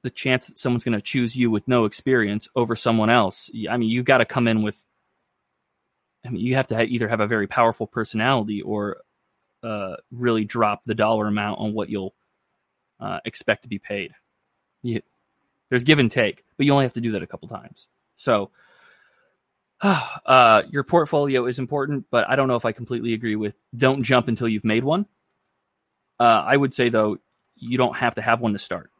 [0.04, 3.76] the chance that someone's going to choose you with no experience over someone else, I
[3.76, 4.80] mean, you've got to come in with
[6.24, 8.98] I mean, you have to either have a very powerful personality or
[9.64, 12.14] uh, really drop the dollar amount on what you'll
[13.00, 14.12] uh, expect to be paid.
[14.82, 15.02] You,
[15.68, 17.88] there's give and take, but you only have to do that a couple times.
[18.16, 18.50] So,
[19.80, 24.02] uh, your portfolio is important, but I don't know if I completely agree with don't
[24.02, 25.06] jump until you've made one.
[26.18, 27.18] Uh, I would say though,
[27.56, 28.90] you don't have to have one to start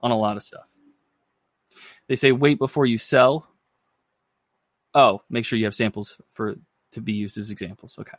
[0.00, 0.66] on a lot of stuff.
[2.06, 3.48] They say wait before you sell.
[4.94, 6.56] Oh, make sure you have samples for
[6.92, 7.96] to be used as examples.
[7.98, 8.16] Okay.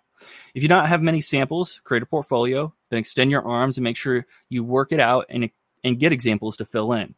[0.54, 3.97] If you don't have many samples, create a portfolio, then extend your arms and make
[3.97, 5.49] sure you work it out and,
[5.83, 7.15] and get examples to fill in.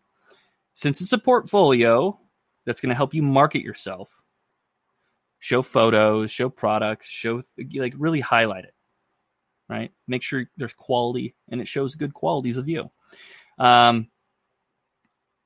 [0.73, 2.19] Since it's a portfolio
[2.65, 4.09] that's going to help you market yourself,
[5.39, 7.41] show photos, show products, show
[7.75, 8.73] like really highlight it,
[9.67, 9.91] right?
[10.07, 12.89] Make sure there's quality and it shows good qualities of you.
[13.57, 14.09] Um,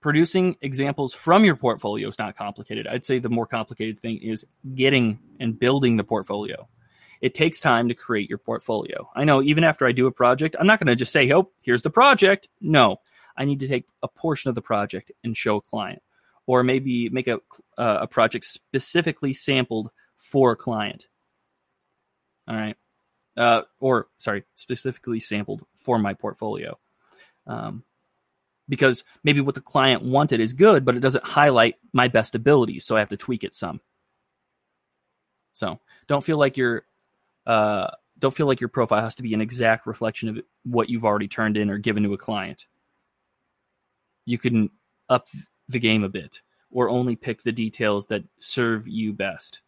[0.01, 2.85] producing examples from your portfolio is not complicated.
[2.85, 6.67] I'd say the more complicated thing is getting and building the portfolio.
[7.25, 9.09] It takes time to create your portfolio.
[9.15, 11.49] I know even after I do a project, I'm not going to just say, oh,
[11.63, 12.49] here's the project.
[12.61, 12.97] No,
[13.35, 16.03] I need to take a portion of the project and show a client,
[16.45, 17.39] or maybe make a,
[17.79, 21.07] uh, a project specifically sampled for a client.
[22.47, 22.77] All right.
[23.35, 26.77] Uh, or, sorry, specifically sampled for my portfolio.
[27.47, 27.85] Um,
[28.69, 32.85] because maybe what the client wanted is good, but it doesn't highlight my best abilities,
[32.85, 33.81] so I have to tweak it some.
[35.53, 36.85] So don't feel like your
[37.45, 41.05] uh, don't feel like your profile has to be an exact reflection of what you've
[41.05, 42.65] already turned in or given to a client.
[44.25, 44.69] You can
[45.09, 45.27] up
[45.67, 49.61] the game a bit, or only pick the details that serve you best.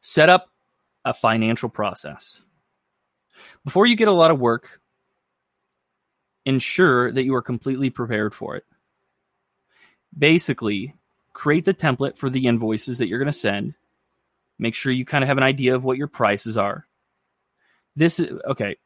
[0.00, 0.50] Set up
[1.04, 2.40] a financial process.
[3.64, 4.80] Before you get a lot of work,
[6.46, 8.64] ensure that you are completely prepared for it.
[10.16, 10.94] Basically,
[11.32, 13.74] create the template for the invoices that you're going to send.
[14.58, 16.86] Make sure you kind of have an idea of what your prices are.
[17.96, 18.76] This is okay.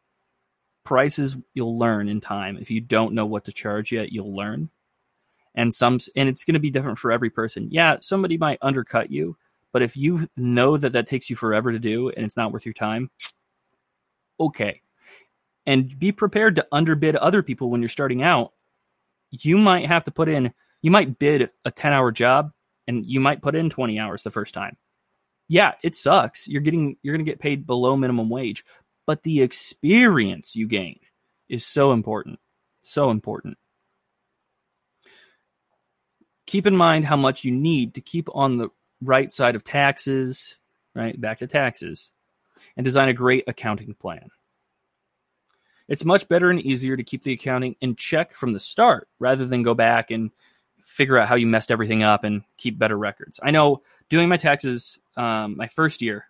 [0.85, 2.57] Prices you'll learn in time.
[2.57, 4.71] If you don't know what to charge yet, you'll learn.
[5.55, 7.69] And some and it's going to be different for every person.
[7.71, 9.37] Yeah, somebody might undercut you,
[9.73, 12.65] but if you know that that takes you forever to do and it's not worth
[12.65, 13.11] your time,
[14.41, 14.83] okay,
[15.69, 18.53] and be prepared to underbid other people when you're starting out.
[19.31, 22.53] You might have to put in, you might bid a 10 hour job
[22.87, 24.79] and you might put in 20 hours the first time.
[25.49, 26.47] Yeah, it sucks.
[26.47, 28.65] You're getting, you're going to get paid below minimum wage,
[29.07, 31.01] but the experience you gain
[31.49, 32.39] is so important.
[32.83, 33.57] So important.
[36.47, 38.69] Keep in mind how much you need to keep on the
[39.03, 40.57] right side of taxes,
[40.95, 41.19] right?
[41.19, 42.11] Back to taxes,
[42.77, 44.29] and design a great accounting plan.
[45.89, 49.47] It's much better and easier to keep the accounting in check from the start rather
[49.47, 50.31] than go back and
[50.83, 53.41] figure out how you messed everything up and keep better records.
[53.43, 56.27] I know doing my taxes um, my first year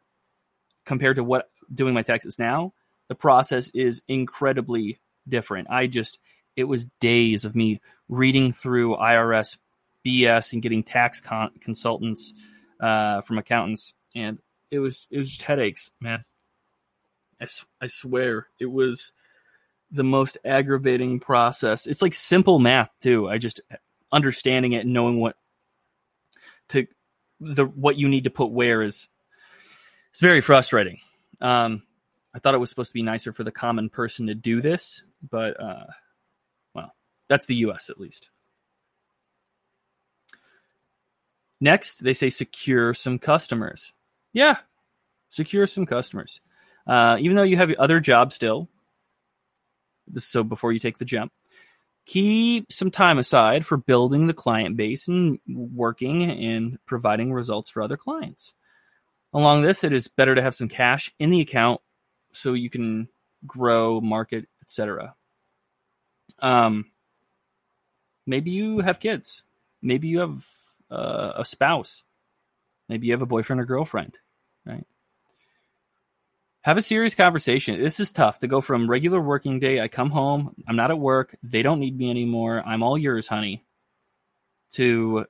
[0.84, 2.72] compared to what doing my taxes now,
[3.08, 5.68] the process is incredibly different.
[5.70, 6.18] I just
[6.56, 9.58] it was days of me reading through IRS
[10.04, 12.32] BS and getting tax con- consultants
[12.80, 14.38] uh, from accountants, and
[14.70, 16.24] it was it was just headaches, man.
[17.40, 17.46] I,
[17.80, 19.12] I swear it was
[19.90, 21.86] the most aggravating process.
[21.86, 23.28] It's like simple math too.
[23.28, 23.60] I just
[24.12, 25.36] understanding it and knowing what
[26.70, 26.86] to
[27.40, 29.08] the what you need to put where is
[30.10, 31.00] it's very frustrating.
[31.40, 31.82] Um,
[32.34, 35.02] I thought it was supposed to be nicer for the common person to do this,
[35.30, 35.86] but uh,
[36.74, 36.94] well,
[37.28, 37.90] that's the U.S.
[37.90, 38.30] at least.
[41.60, 43.92] Next, they say secure some customers.
[44.32, 44.58] Yeah,
[45.30, 46.40] secure some customers.
[46.86, 48.68] Uh, even though you have other jobs still,
[50.16, 51.32] so before you take the jump.
[52.08, 57.82] Keep some time aside for building the client base and working and providing results for
[57.82, 58.54] other clients.
[59.34, 61.82] Along this, it is better to have some cash in the account
[62.32, 63.08] so you can
[63.46, 65.14] grow, market, etc.
[66.38, 66.86] Um,
[68.26, 69.42] maybe you have kids.
[69.82, 70.46] Maybe you have
[70.90, 72.04] uh, a spouse.
[72.88, 74.16] Maybe you have a boyfriend or girlfriend,
[74.64, 74.86] right?
[76.68, 77.80] Have a serious conversation.
[77.80, 79.80] This is tough to go from regular working day.
[79.80, 82.62] I come home, I'm not at work, they don't need me anymore.
[82.62, 83.64] I'm all yours, honey.
[84.72, 85.24] To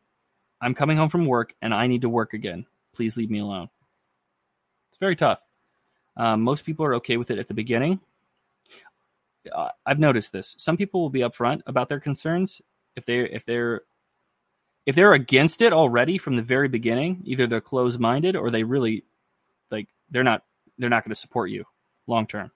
[0.61, 2.67] I'm coming home from work and I need to work again.
[2.93, 3.69] Please leave me alone.
[4.91, 5.41] It's very tough.
[6.17, 8.01] Um, most people are okay with it at the beginning.
[9.55, 10.57] Uh, I've noticed this.
[10.59, 12.61] Some people will be upfront about their concerns
[12.97, 13.83] if they if they're
[14.87, 17.23] if they're against it already from the very beginning.
[17.27, 19.05] Either they're closed minded or they really
[19.71, 20.43] like they're not
[20.79, 21.65] they're not going to support you
[22.07, 22.51] long term.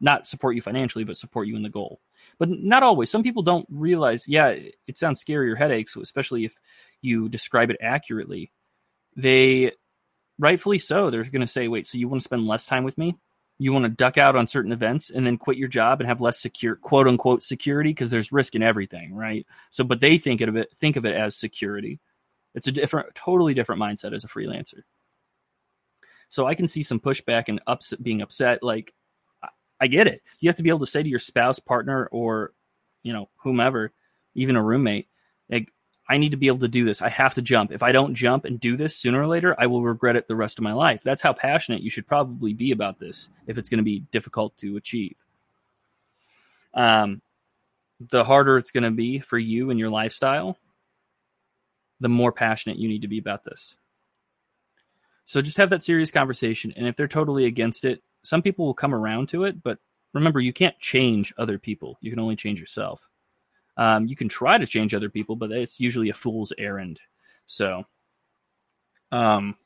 [0.00, 2.00] Not support you financially, but support you in the goal.
[2.38, 3.10] But not always.
[3.10, 4.26] Some people don't realize.
[4.26, 4.48] Yeah,
[4.86, 6.58] it sounds scary or headaches, especially if
[7.00, 8.50] you describe it accurately.
[9.16, 9.72] They
[10.38, 11.10] rightfully so.
[11.10, 13.16] They're going to say, "Wait, so you want to spend less time with me?
[13.58, 16.20] You want to duck out on certain events and then quit your job and have
[16.20, 19.46] less secure, quote unquote, security because there's risk in everything, right?
[19.70, 22.00] So, but they think of it think of it as security.
[22.54, 24.82] It's a different, totally different mindset as a freelancer.
[26.32, 28.62] So I can see some pushback and upset, being upset.
[28.62, 28.94] Like,
[29.78, 30.22] I get it.
[30.40, 32.54] You have to be able to say to your spouse, partner, or
[33.02, 33.92] you know whomever,
[34.34, 35.08] even a roommate,
[35.50, 35.70] like,
[36.08, 37.02] I need to be able to do this.
[37.02, 37.70] I have to jump.
[37.70, 40.34] If I don't jump and do this sooner or later, I will regret it the
[40.34, 41.02] rest of my life.
[41.02, 44.56] That's how passionate you should probably be about this if it's going to be difficult
[44.56, 45.16] to achieve.
[46.72, 47.20] Um,
[48.00, 50.56] the harder it's going to be for you and your lifestyle,
[52.00, 53.76] the more passionate you need to be about this.
[55.32, 56.74] So just have that serious conversation.
[56.76, 59.62] And if they're totally against it, some people will come around to it.
[59.62, 59.78] But
[60.12, 61.96] remember, you can't change other people.
[62.02, 63.08] You can only change yourself.
[63.78, 67.00] Um, you can try to change other people, but it's usually a fool's errand.
[67.46, 67.86] So
[69.10, 69.56] um,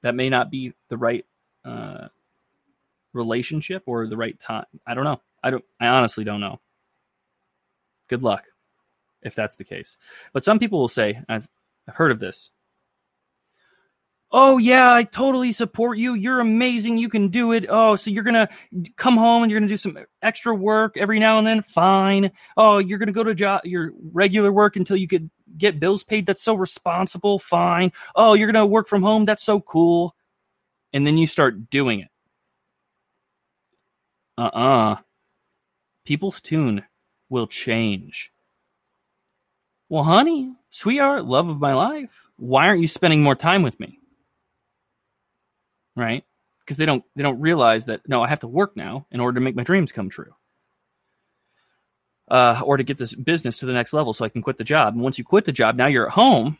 [0.00, 1.26] that may not be the right
[1.66, 2.08] uh,
[3.12, 4.64] relationship or the right time.
[4.86, 5.20] I don't know.
[5.42, 5.64] I don't.
[5.78, 6.60] I honestly don't know.
[8.08, 8.44] Good luck
[9.20, 9.98] if that's the case.
[10.32, 11.46] But some people will say, I've,
[11.86, 12.52] I've heard of this
[14.34, 16.14] oh yeah i totally support you.
[16.14, 16.98] You're amazing.
[16.98, 17.66] You can do it.
[17.68, 18.48] Oh so you're gonna
[18.96, 21.62] come home and you're gonna do some extra work every now and then?
[21.62, 22.32] Fine.
[22.56, 26.26] Oh you're gonna go to job your regular work until you could get bills paid?
[26.26, 27.38] That's so responsible.
[27.38, 27.92] Fine.
[28.16, 29.24] Oh you're gonna work from home?
[29.24, 30.14] That's so cool.
[30.92, 32.08] And then you start doing it.
[34.36, 34.96] Uh-uh.
[36.04, 36.82] People's tune
[37.28, 38.32] will change.
[39.88, 44.00] Well honey sweetheart love of my life why aren't you spending more time with me
[45.96, 46.24] right?
[46.60, 49.38] Because they don't they don't realize that no, I have to work now in order
[49.38, 50.34] to make my dreams come true.
[52.26, 54.64] Uh, or to get this business to the next level so I can quit the
[54.64, 54.94] job.
[54.94, 56.56] And once you quit the job, now you're at home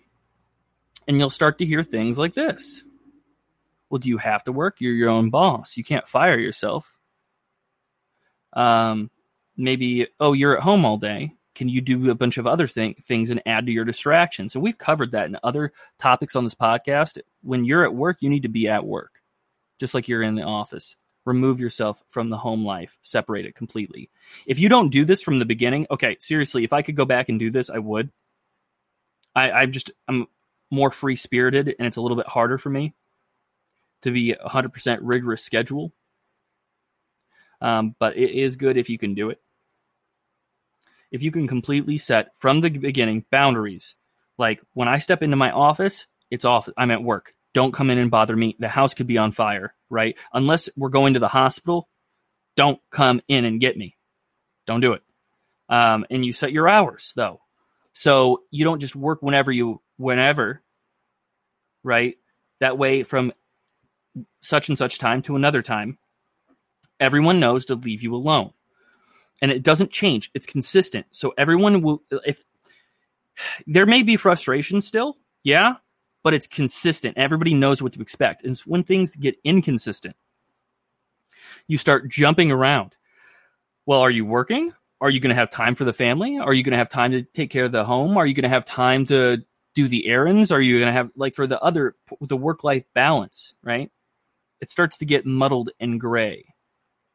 [1.09, 2.85] and you'll start to hear things like this.
[3.89, 4.77] Well, do you have to work?
[4.81, 5.77] You're your own boss.
[5.77, 6.97] You can't fire yourself.
[8.53, 9.11] Um,
[9.57, 11.33] maybe, oh, you're at home all day.
[11.55, 14.53] Can you do a bunch of other thing, things and add to your distractions?
[14.53, 17.21] So we've covered that in other topics on this podcast.
[17.43, 19.23] When you're at work, you need to be at work
[19.79, 20.97] just like you're in the office.
[21.25, 24.11] Remove yourself from the home life, separate it completely.
[24.47, 27.29] If you don't do this from the beginning, okay, seriously, if I could go back
[27.29, 28.11] and do this, I would.
[29.35, 30.27] I, I'm just, I'm
[30.71, 32.95] more free spirited and it's a little bit harder for me
[34.03, 35.93] to be 100% rigorous schedule.
[37.61, 39.41] Um, but it is good if you can do it.
[41.11, 43.95] If you can completely set from the beginning boundaries,
[44.37, 46.69] like when I step into my office, it's off.
[46.77, 48.57] I'm at work don't come in and bother me.
[48.59, 50.19] The house could be on fire, right?
[50.33, 51.89] Unless we're going to the hospital,
[52.57, 53.97] don't come in and get me.
[54.67, 55.03] Don't do it.
[55.69, 57.41] Um, and you set your hours though,
[57.95, 60.63] so you don't just work whenever you whenever,
[61.83, 62.17] right?
[62.61, 63.33] That way, from
[64.43, 65.99] such and such time to another time,
[67.01, 68.53] everyone knows to leave you alone,
[69.41, 70.31] and it doesn't change.
[70.35, 72.03] It's consistent, so everyone will.
[72.11, 72.45] If
[73.67, 75.77] there may be frustration still, yeah,
[76.25, 77.17] but it's consistent.
[77.17, 78.45] Everybody knows what to expect.
[78.45, 80.17] And when things get inconsistent,
[81.69, 82.97] you start jumping around.
[83.87, 84.73] Well, are you working?
[85.01, 86.39] Are you going to have time for the family?
[86.39, 88.17] Are you going to have time to take care of the home?
[88.17, 89.45] Are you going to have time to
[89.75, 90.51] do the errands?
[90.51, 93.91] Are you going to have like for the other the work life balance, right?
[94.63, 96.47] It starts to get muddled and gray,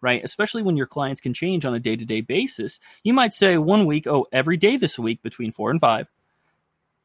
[0.01, 0.23] right?
[0.23, 2.77] Especially when your clients can change on a day to day basis.
[3.03, 6.07] You might say one week, oh, every day this week between four and five,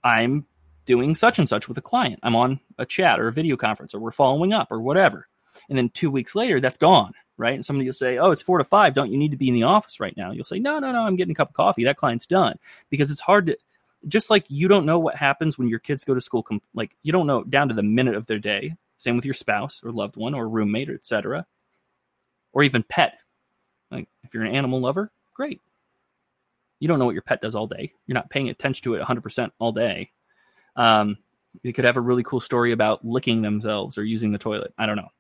[0.02, 0.44] I'm
[0.85, 2.20] doing such and such with a client.
[2.22, 5.28] I'm on a chat or a video conference or we're following up or whatever.
[5.68, 7.55] And then two weeks later, that's gone, right?
[7.55, 8.95] And somebody will say, Oh, it's four to five.
[8.95, 10.32] Don't you need to be in the office right now?
[10.32, 11.85] You'll say, No, no, no, I'm getting a cup of coffee.
[11.85, 12.59] That client's done.
[12.91, 13.57] Because it's hard to,
[14.07, 17.12] just like you don't know what happens when your kids go to school, like you
[17.12, 18.76] don't know down to the minute of their day.
[18.99, 21.47] Same with your spouse or loved one or roommate or etc.
[22.53, 23.18] Or even pet.
[23.91, 25.61] Like if you're an animal lover, great.
[26.80, 27.93] You don't know what your pet does all day.
[28.07, 30.11] You're not paying attention to it 100% all day.
[30.76, 31.18] Um,
[31.62, 34.74] they could have a really cool story about licking themselves or using the toilet.
[34.76, 35.10] I don't know.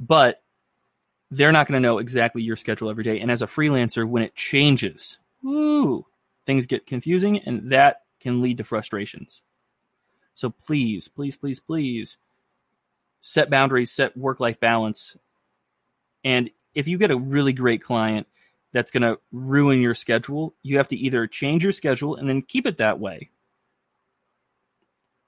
[0.00, 0.42] But
[1.30, 3.20] they're not going to know exactly your schedule every day.
[3.20, 6.06] And as a freelancer, when it changes, woo,
[6.46, 9.42] things get confusing and that can lead to frustrations.
[10.34, 12.18] So please, please, please, please
[13.20, 15.16] set boundaries, set work life balance.
[16.24, 18.26] And if you get a really great client
[18.72, 22.42] that's going to ruin your schedule, you have to either change your schedule and then
[22.42, 23.30] keep it that way,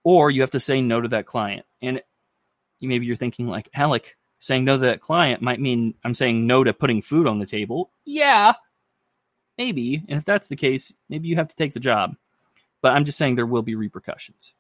[0.07, 1.67] or you have to say no to that client.
[1.83, 2.01] And
[2.81, 6.63] maybe you're thinking, like, Alec, saying no to that client might mean I'm saying no
[6.63, 7.91] to putting food on the table.
[8.05, 8.53] Yeah,
[9.59, 10.05] maybe.
[10.09, 12.15] And if that's the case, maybe you have to take the job.
[12.83, 14.55] But I'm just saying there will be repercussions.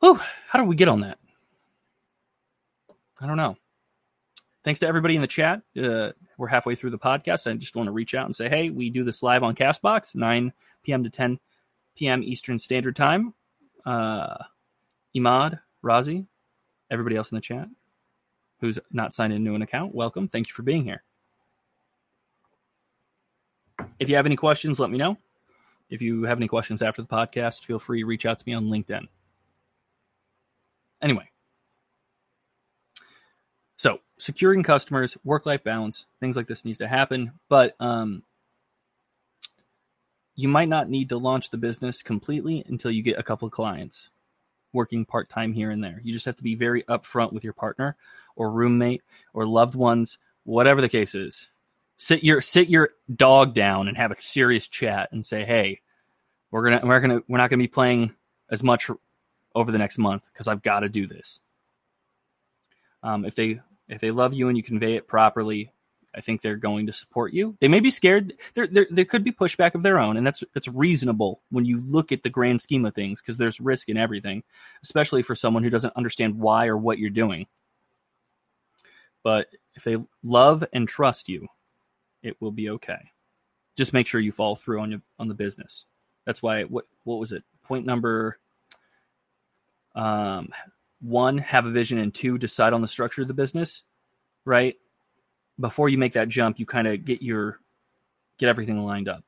[0.00, 0.18] Whew,
[0.48, 1.18] how did we get on that?
[3.20, 3.58] I don't know.
[4.64, 5.60] Thanks to everybody in the chat.
[5.78, 7.50] Uh, we're halfway through the podcast.
[7.50, 10.16] I just want to reach out and say, hey, we do this live on Castbox,
[10.16, 10.54] 9
[10.84, 11.04] p.m.
[11.04, 11.38] to 10
[11.94, 12.22] p.m.
[12.22, 13.34] Eastern Standard Time.
[13.84, 14.36] Uh,
[15.16, 16.26] Imad, Razi,
[16.90, 17.68] everybody else in the chat
[18.60, 20.26] who's not signed into an account, welcome.
[20.26, 21.02] Thank you for being here.
[23.98, 25.18] If you have any questions, let me know.
[25.90, 28.54] If you have any questions after the podcast, feel free to reach out to me
[28.54, 29.06] on LinkedIn.
[31.02, 31.28] Anyway,
[33.76, 38.22] so securing customers, work life balance, things like this needs to happen, but um,
[40.34, 43.52] you might not need to launch the business completely until you get a couple of
[43.52, 44.10] clients
[44.72, 46.00] working part time here and there.
[46.02, 47.96] You just have to be very upfront with your partner
[48.36, 51.48] or roommate or loved ones, whatever the case is.
[51.96, 55.80] Sit your sit your dog down and have a serious chat and say, "Hey,
[56.50, 58.14] we're gonna we're gonna we're not gonna be playing
[58.50, 58.90] as much
[59.54, 61.38] over the next month because I've got to do this."
[63.04, 65.72] Um, if they if they love you and you convey it properly,
[66.14, 67.56] I think they're going to support you.
[67.60, 68.34] They may be scared.
[68.54, 71.80] There, there, there could be pushback of their own, and that's that's reasonable when you
[71.80, 74.44] look at the grand scheme of things, because there's risk in everything,
[74.82, 77.46] especially for someone who doesn't understand why or what you're doing.
[79.22, 81.48] But if they love and trust you,
[82.22, 83.10] it will be okay.
[83.76, 85.86] Just make sure you follow through on your on the business.
[86.24, 87.42] That's why what what was it?
[87.64, 88.38] Point number
[89.96, 90.50] um,
[91.00, 93.82] one, have a vision, and two, decide on the structure of the business.
[94.44, 94.76] Right
[95.58, 97.60] before you make that jump, you kind of get your
[98.38, 99.24] get everything lined up.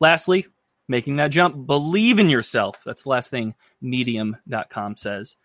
[0.00, 0.46] Lastly,
[0.88, 2.82] making that jump, believe in yourself.
[2.84, 5.36] That's the last thing medium.com says.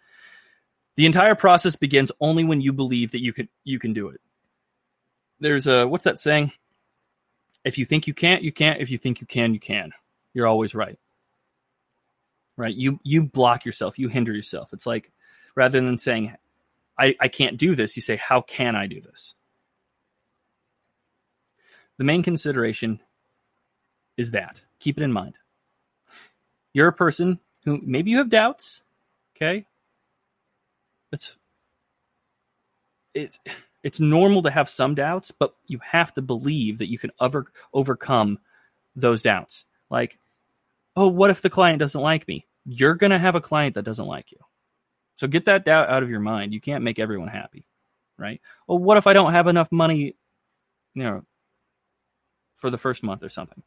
[0.96, 4.22] The entire process begins only when you believe that you can you can do it.
[5.39, 6.52] There's a what's that saying?
[7.64, 8.82] If you think you can't, you can't.
[8.82, 9.91] If you think you can, you can.
[10.34, 10.98] You're always right.
[12.58, 12.76] Right?
[12.76, 14.72] You you block yourself, you hinder yourself.
[14.72, 15.12] It's like
[15.56, 16.36] rather than saying
[16.98, 17.96] I, I can't do this.
[17.96, 19.36] You say, How can I do this?
[21.98, 23.02] The main consideration
[24.18, 24.62] is that.
[24.80, 25.36] Keep it in mind.
[26.74, 28.82] You're a person who maybe you have doubts.
[29.36, 29.66] Okay.
[31.12, 31.38] It's
[33.14, 33.39] it's
[33.84, 37.52] it's normal to have some doubts, but you have to believe that you can over,
[37.72, 38.39] overcome
[38.96, 39.64] those doubts.
[39.91, 40.18] Like,
[40.96, 42.48] oh, what if the client doesn't like me?
[42.66, 44.39] You're going to have a client that doesn't like you.
[45.16, 46.53] So get that doubt out of your mind.
[46.53, 47.66] You can't make everyone happy,
[48.18, 48.41] right?
[48.68, 50.16] Well, what if I don't have enough money,
[50.93, 51.24] you know,
[52.55, 53.63] for the first month or something?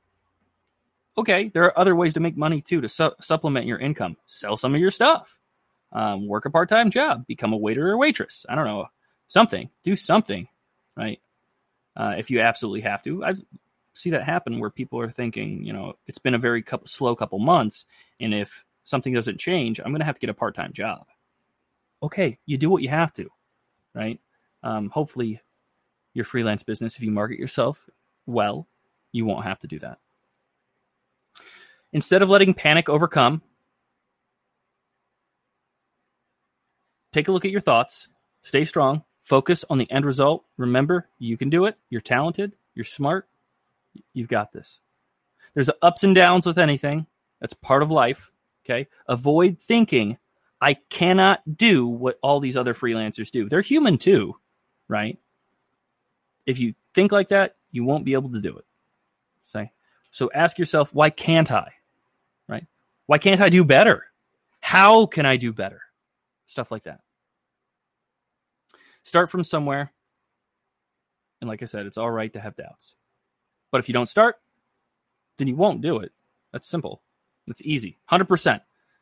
[1.16, 4.16] Okay, there are other ways to make money too to su- supplement your income.
[4.26, 5.38] Sell some of your stuff,
[5.92, 8.44] um, work a part time job, become a waiter or waitress.
[8.48, 8.86] I don't know,
[9.26, 9.70] something.
[9.82, 10.48] Do something,
[10.96, 11.20] right?
[11.96, 13.24] Uh, if you absolutely have to.
[13.24, 13.34] I
[13.94, 17.16] see that happen where people are thinking, you know, it's been a very couple, slow
[17.16, 17.86] couple months,
[18.20, 21.06] and if something doesn't change, I'm going to have to get a part time job
[22.02, 23.28] okay, you do what you have to,
[23.94, 24.20] right?
[24.62, 25.40] Um, hopefully,
[26.14, 27.88] your freelance business, if you market yourself
[28.26, 28.66] well,
[29.12, 29.98] you won't have to do that.
[31.92, 33.40] Instead of letting panic overcome,
[37.12, 38.08] take a look at your thoughts,
[38.42, 40.44] stay strong, focus on the end result.
[40.56, 41.76] Remember, you can do it.
[41.88, 43.26] You're talented, you're smart,
[44.12, 44.80] you've got this.
[45.54, 47.06] There's ups and downs with anything.
[47.40, 48.30] That's part of life.
[48.64, 48.86] Okay.
[49.06, 50.18] Avoid thinking
[50.60, 53.48] I cannot do what all these other freelancers do.
[53.48, 54.36] They're human too,
[54.88, 55.18] right?
[56.46, 58.64] If you think like that, you won't be able to do it.
[59.42, 59.70] Say,
[60.10, 61.72] so ask yourself, why can't I?
[62.48, 62.66] Right?
[63.06, 64.06] Why can't I do better?
[64.60, 65.80] How can I do better?
[66.46, 67.00] Stuff like that.
[69.02, 69.92] Start from somewhere.
[71.40, 72.96] And like I said, it's all right to have doubts.
[73.70, 74.36] But if you don't start,
[75.36, 76.12] then you won't do it.
[76.52, 77.02] That's simple.
[77.46, 77.98] That's easy.
[78.10, 78.60] 100%.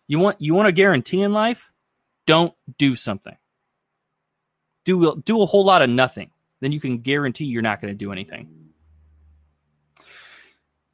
[0.09, 1.71] You want you want a guarantee in life?
[2.27, 3.37] Don't do something.
[4.85, 6.31] do do a whole lot of nothing.
[6.61, 8.73] Then you can guarantee you're not going to do anything.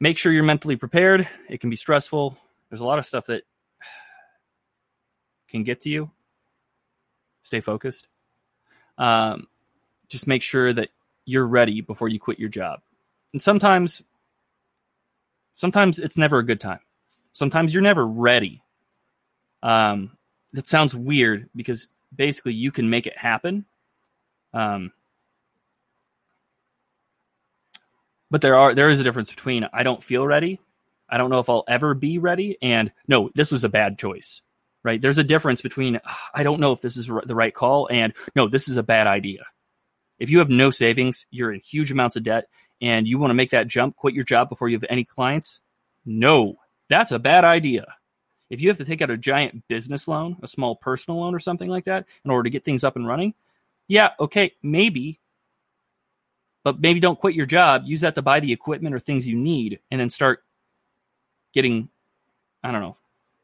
[0.01, 1.29] Make sure you're mentally prepared.
[1.49, 2.37] It can be stressful.
[2.69, 3.45] There's a lot of stuff that
[5.49, 6.11] can get to you.
[7.43, 8.09] Stay focused.
[8.99, 9.47] Um,
[10.09, 10.89] just make sure that
[11.25, 12.81] you're ready before you quit your job.
[13.33, 14.03] And sometimes,
[15.53, 16.81] sometimes it's never a good time.
[17.33, 18.63] Sometimes you're never ready.
[19.63, 20.17] Um,
[20.53, 23.65] that sounds weird because basically you can make it happen.
[24.53, 24.93] Um,
[28.31, 30.61] but there are there is a difference between I don't feel ready,
[31.09, 34.43] I don't know if I'll ever be ready, and no, this was a bad choice.
[34.85, 35.01] Right?
[35.01, 36.01] There's a difference between
[36.35, 39.07] I don't know if this is the right call and no, this is a bad
[39.07, 39.45] idea.
[40.19, 42.49] If you have no savings, you're in huge amounts of debt,
[42.81, 45.61] and you want to make that jump, quit your job before you have any clients,
[46.05, 46.57] no,
[46.89, 47.87] that's a bad idea.
[48.53, 51.38] If you have to take out a giant business loan, a small personal loan, or
[51.38, 53.32] something like that in order to get things up and running,
[53.88, 55.20] yeah, okay, maybe.
[56.62, 57.84] But maybe don't quit your job.
[57.86, 60.44] Use that to buy the equipment or things you need and then start
[61.55, 61.88] getting,
[62.62, 62.98] I don't know,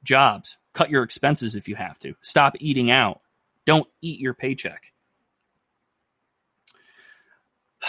[0.05, 0.59] jobs.
[0.75, 2.15] Cut your expenses if you have to.
[2.21, 3.23] Stop eating out.
[3.65, 4.93] Don't eat your paycheck.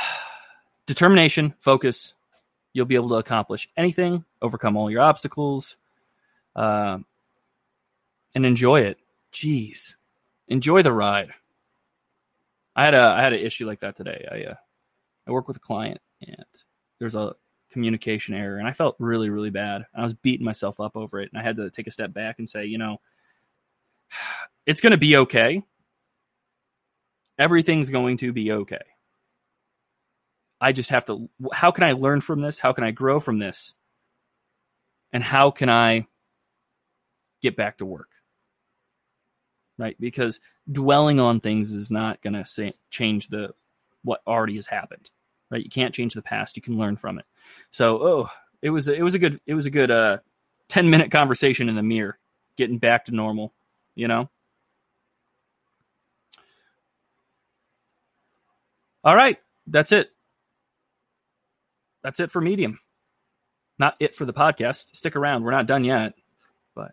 [0.85, 2.13] Determination, focus,
[2.71, 5.75] you'll be able to accomplish anything, overcome all your obstacles,
[6.55, 6.99] uh,
[8.35, 8.99] and enjoy it.
[9.33, 9.95] Jeez,
[10.47, 11.31] enjoy the ride.
[12.75, 14.27] I had a I had an issue like that today.
[14.31, 14.55] I uh,
[15.27, 16.45] I work with a client and
[16.99, 17.35] there's a
[17.71, 19.85] communication error, and I felt really really bad.
[19.95, 22.39] I was beating myself up over it, and I had to take a step back
[22.39, 23.01] and say, you know,
[24.65, 25.63] it's going to be okay.
[27.37, 28.81] Everything's going to be okay.
[30.61, 31.29] I just have to.
[31.53, 32.59] How can I learn from this?
[32.59, 33.73] How can I grow from this?
[35.11, 36.07] And how can I
[37.41, 38.09] get back to work?
[39.79, 39.95] Right?
[39.99, 40.39] Because
[40.71, 43.55] dwelling on things is not going to change the
[44.03, 45.09] what already has happened.
[45.49, 45.63] Right?
[45.63, 46.55] You can't change the past.
[46.55, 47.25] You can learn from it.
[47.71, 48.29] So, oh,
[48.61, 50.19] it was it was a good it was a good uh,
[50.67, 52.19] ten minute conversation in the mirror,
[52.57, 53.53] getting back to normal.
[53.95, 54.29] You know.
[59.03, 60.11] All right, that's it
[62.03, 62.79] that's it for Medium.
[63.77, 64.95] Not it for the podcast.
[64.95, 65.43] Stick around.
[65.43, 66.13] We're not done yet.
[66.75, 66.91] But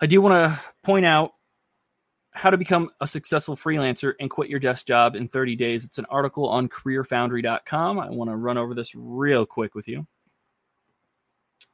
[0.00, 1.32] I do want to point out
[2.30, 5.84] how to become a successful freelancer and quit your desk job in 30 days.
[5.84, 7.98] It's an article on careerfoundry.com.
[7.98, 10.06] I want to run over this real quick with you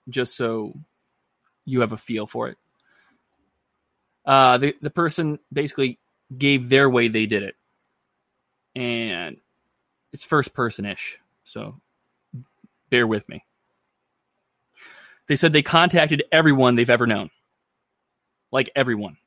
[0.08, 0.74] just so
[1.64, 2.58] you have a feel for it.
[4.24, 5.98] Uh, the, the person basically
[6.36, 7.56] gave their way they did it.
[8.74, 9.36] And
[10.12, 11.18] it's first person ish.
[11.44, 11.80] So
[12.90, 13.44] bear with me.
[15.26, 17.30] They said they contacted everyone they've ever known.
[18.54, 19.18] Like everyone.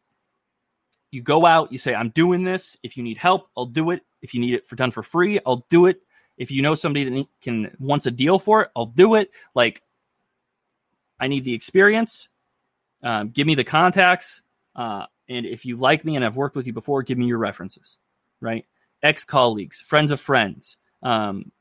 [1.12, 2.78] You go out, you say, I'm doing this.
[2.82, 4.02] If you need help, I'll do it.
[4.24, 6.02] If you need it for done for free, I'll do it.
[6.38, 9.30] If you know somebody that can wants a deal for it, I'll do it.
[9.54, 9.84] Like
[11.20, 12.28] I need the experience.
[13.04, 14.42] Um, give me the contacts.
[14.76, 17.38] Uh, and if you like me and I've worked with you before, give me your
[17.38, 17.98] references,
[18.42, 18.66] right?
[19.04, 21.52] ex colleagues, friends of friends, um,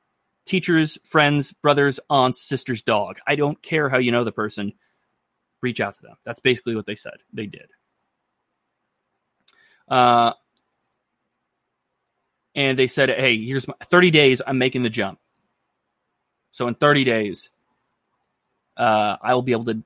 [0.44, 3.18] teachers, friends, brothers, aunts, sisters, dog.
[3.26, 4.72] I don't care how you know the person.
[5.62, 6.16] Reach out to them.
[6.24, 7.14] That's basically what they said.
[7.32, 7.68] They did.
[9.88, 10.32] Uh,
[12.54, 14.42] and they said, "Hey, here's my 30 days.
[14.46, 15.18] I'm making the jump.
[16.50, 17.50] So in 30 days,
[18.76, 19.82] uh, I will be able to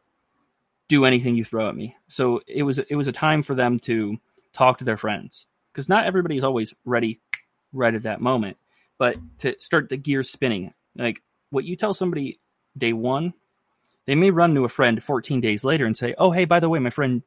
[0.88, 3.78] do anything you throw at me." So it was it was a time for them
[3.80, 4.16] to
[4.52, 7.20] talk to their friends because not everybody is always ready
[7.72, 8.56] right at that moment.
[8.98, 12.38] But to start the gears spinning, like what you tell somebody
[12.76, 13.34] day one,
[14.10, 16.68] they may run to a friend 14 days later and say, "Oh, hey, by the
[16.68, 17.22] way, my friend,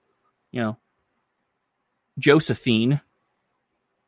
[0.51, 0.77] you know,
[2.19, 2.99] Josephine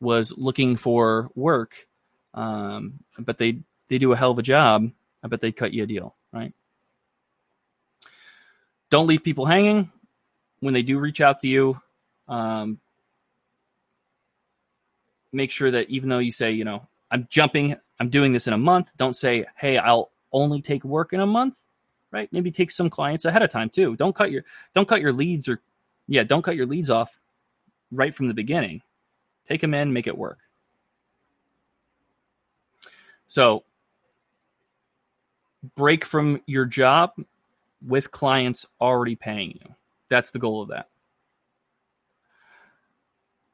[0.01, 1.87] was looking for work,
[2.33, 4.91] um, but they they do a hell of a job.
[5.23, 6.53] I bet they'd cut you a deal, right?
[8.89, 9.89] Don't leave people hanging
[10.59, 11.79] when they do reach out to you.
[12.27, 12.81] Um,
[15.31, 18.53] make sure that even though you say, you know, I'm jumping, I'm doing this in
[18.53, 21.55] a month, don't say, hey, I'll only take work in a month,
[22.15, 22.31] right?
[22.31, 23.97] Maybe take some clients ahead of time too.
[23.97, 25.59] Don't cut your don't cut your leads or
[26.07, 27.19] yeah, don't cut your leads off
[27.91, 28.81] right from the beginning.
[29.49, 30.39] Take them in, make it work.
[33.27, 33.65] So
[35.75, 37.11] break from your job
[37.85, 39.75] with clients already paying you.
[40.09, 40.69] That's the goal of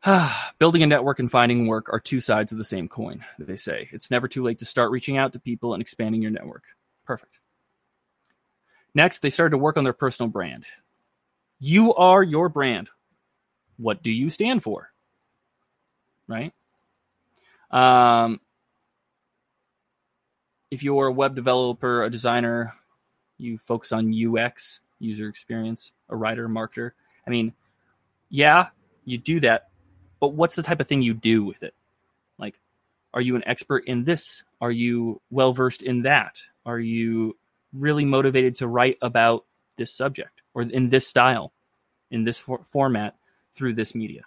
[0.04, 0.54] that.
[0.60, 3.90] Building a network and finding work are two sides of the same coin, they say.
[3.92, 6.64] It's never too late to start reaching out to people and expanding your network.
[7.06, 7.41] Perfect.
[8.94, 10.66] Next, they started to work on their personal brand.
[11.60, 12.90] You are your brand.
[13.78, 14.92] What do you stand for?
[16.32, 16.54] right?
[17.72, 18.40] Um,
[20.72, 22.74] if you're a web developer, a designer,
[23.38, 26.92] you focus on UX, user experience, a writer, marketer.
[27.28, 27.54] I mean,
[28.30, 28.68] yeah,
[29.06, 29.70] you do that,
[30.20, 31.74] but what's the type of thing you do with it?
[32.38, 32.56] Like,
[33.14, 34.44] are you an expert in this?
[34.62, 36.42] Are you well versed in that?
[36.66, 37.36] Are you
[37.74, 39.46] really motivated to write about
[39.78, 41.54] this subject or in this style,
[42.10, 43.16] in this for- format
[43.54, 44.24] through this media?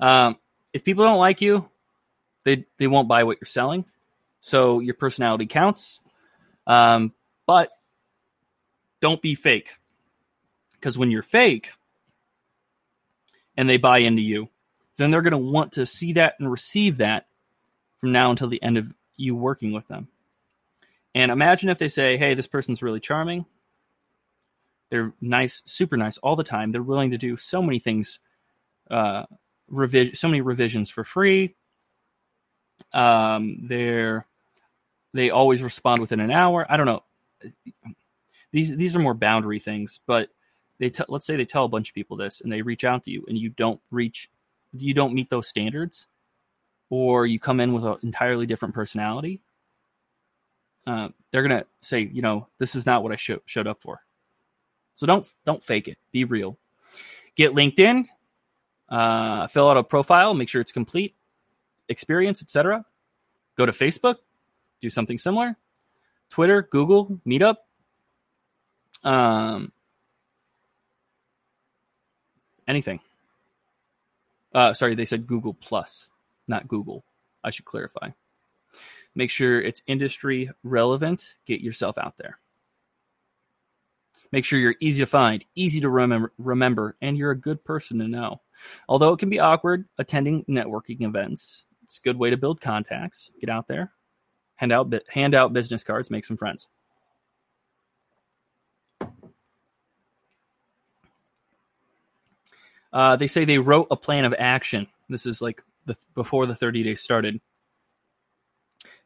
[0.00, 0.38] Um,
[0.72, 1.68] if people don't like you,
[2.44, 3.84] they they won't buy what you're selling.
[4.40, 6.00] So your personality counts,
[6.66, 7.12] um,
[7.46, 7.70] but
[9.00, 9.70] don't be fake.
[10.72, 11.70] Because when you're fake
[13.56, 14.50] and they buy into you,
[14.96, 17.26] then they're going to want to see that and receive that
[17.98, 20.08] from now until the end of you working with them.
[21.14, 23.46] And imagine if they say, hey, this person's really charming.
[24.90, 26.72] They're nice, super nice all the time.
[26.72, 28.18] They're willing to do so many things,
[28.90, 29.24] uh,
[30.12, 31.54] so many revisions for free.
[32.92, 34.26] Um, they're
[35.12, 36.66] they always respond within an hour.
[36.68, 37.04] I don't know.
[38.52, 40.28] These these are more boundary things, but
[40.78, 43.04] they t- let's say they tell a bunch of people this and they reach out
[43.04, 44.28] to you and you don't reach
[44.72, 46.06] you don't meet those standards
[46.90, 49.40] or you come in with an entirely different personality
[50.86, 54.00] uh, they're gonna say you know this is not what i sh- showed up for
[54.94, 56.58] so don't don't fake it be real
[57.34, 58.06] get linkedin
[58.88, 61.14] uh, fill out a profile make sure it's complete
[61.88, 62.84] experience etc
[63.56, 64.16] go to facebook
[64.80, 65.56] do something similar
[66.30, 67.56] twitter google meetup
[69.04, 69.70] um,
[72.66, 73.00] anything.
[74.52, 76.08] Uh, sorry, they said Google Plus,
[76.48, 77.04] not Google.
[77.42, 78.10] I should clarify.
[79.14, 81.34] Make sure it's industry relevant.
[81.46, 82.38] Get yourself out there.
[84.32, 88.00] Make sure you're easy to find, easy to remember, remember, and you're a good person
[88.00, 88.40] to know.
[88.88, 93.30] Although it can be awkward attending networking events, it's a good way to build contacts.
[93.40, 93.92] Get out there,
[94.56, 96.66] hand out hand out business cards, make some friends.
[102.92, 104.86] Uh, they say they wrote a plan of action.
[105.08, 107.40] This is like the, before the 30 days started.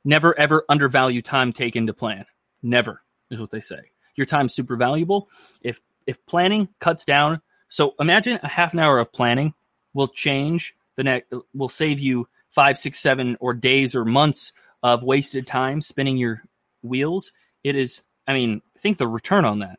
[0.08, 2.24] Never ever undervalue time taken to plan.
[2.62, 3.90] Never is what they say.
[4.16, 5.28] Your time's super valuable.
[5.60, 9.52] If if planning cuts down, so imagine a half an hour of planning
[9.92, 15.02] will change the next will save you five, six, seven, or days or months of
[15.02, 16.42] wasted time spinning your
[16.82, 17.30] wheels.
[17.62, 19.78] It is, I mean, think the return on that.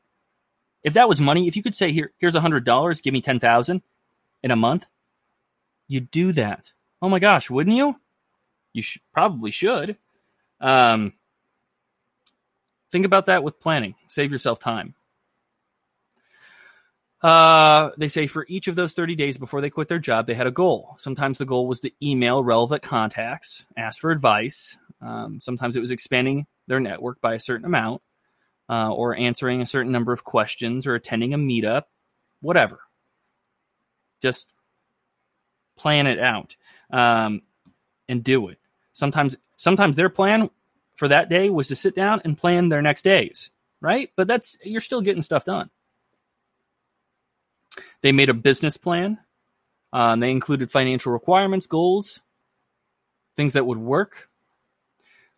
[0.84, 3.21] If that was money, if you could say here, here's a hundred dollars, give me
[3.21, 3.82] ten thousand,
[4.43, 4.86] in a month,
[5.88, 6.71] you'd do that.
[7.01, 7.95] Oh my gosh, wouldn't you?
[8.73, 9.97] You sh- probably should.
[10.60, 11.14] Um,
[12.91, 13.95] think about that with planning.
[14.07, 14.95] Save yourself time.
[17.22, 20.34] Uh, they say for each of those 30 days before they quit their job, they
[20.34, 20.95] had a goal.
[20.99, 24.78] Sometimes the goal was to email relevant contacts, ask for advice.
[25.01, 28.01] Um, sometimes it was expanding their network by a certain amount,
[28.70, 31.84] uh, or answering a certain number of questions, or attending a meetup,
[32.39, 32.80] whatever
[34.22, 34.51] just
[35.78, 36.55] plan it out
[36.91, 37.41] um,
[38.07, 38.59] and do it.
[39.00, 40.50] Sometimes, sometimes their plan
[40.95, 44.12] for that day was to sit down and plan their next days, right?
[44.16, 45.70] But that's you're still getting stuff done.
[48.02, 49.18] They made a business plan.
[49.93, 52.20] Um, they included financial requirements, goals,
[53.38, 54.28] things that would work.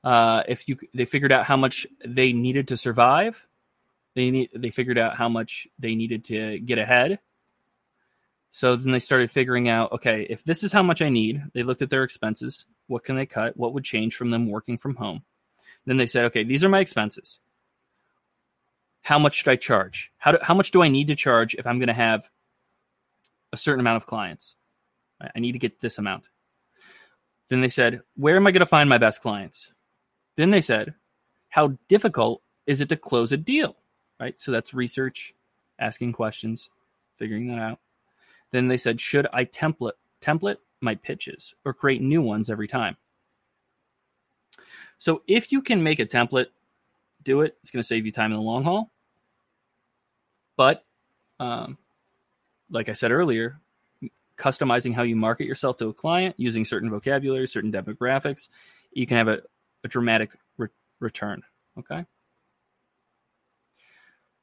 [0.03, 3.45] Uh, if you, they figured out how much they needed to survive.
[4.15, 7.19] They need, they figured out how much they needed to get ahead
[8.51, 11.63] so then they started figuring out, okay, if this is how much I need, they
[11.63, 12.65] looked at their expenses.
[12.91, 13.55] What can they cut?
[13.55, 15.23] What would change from them working from home?
[15.85, 17.39] Then they said, okay, these are my expenses.
[19.01, 20.11] How much should I charge?
[20.17, 22.29] How, do, how much do I need to charge if I'm going to have
[23.53, 24.55] a certain amount of clients?
[25.21, 26.23] I need to get this amount.
[27.49, 29.71] Then they said, where am I going to find my best clients?
[30.35, 30.93] Then they said,
[31.47, 33.77] how difficult is it to close a deal?
[34.19, 34.37] Right?
[34.37, 35.33] So that's research,
[35.79, 36.69] asking questions,
[37.17, 37.79] figuring that out.
[38.51, 42.97] Then they said, should I template template my pitches or create new ones every time?
[44.97, 46.47] So if you can make a template,
[47.23, 47.57] do it.
[47.61, 48.91] It's going to save you time in the long haul.
[50.57, 50.85] But
[51.39, 51.77] um,
[52.69, 53.59] like I said earlier,
[54.37, 58.49] customizing how you market yourself to a client using certain vocabulary, certain demographics,
[58.91, 59.41] you can have a,
[59.83, 60.67] a dramatic re-
[60.99, 61.43] return.
[61.77, 62.05] Okay.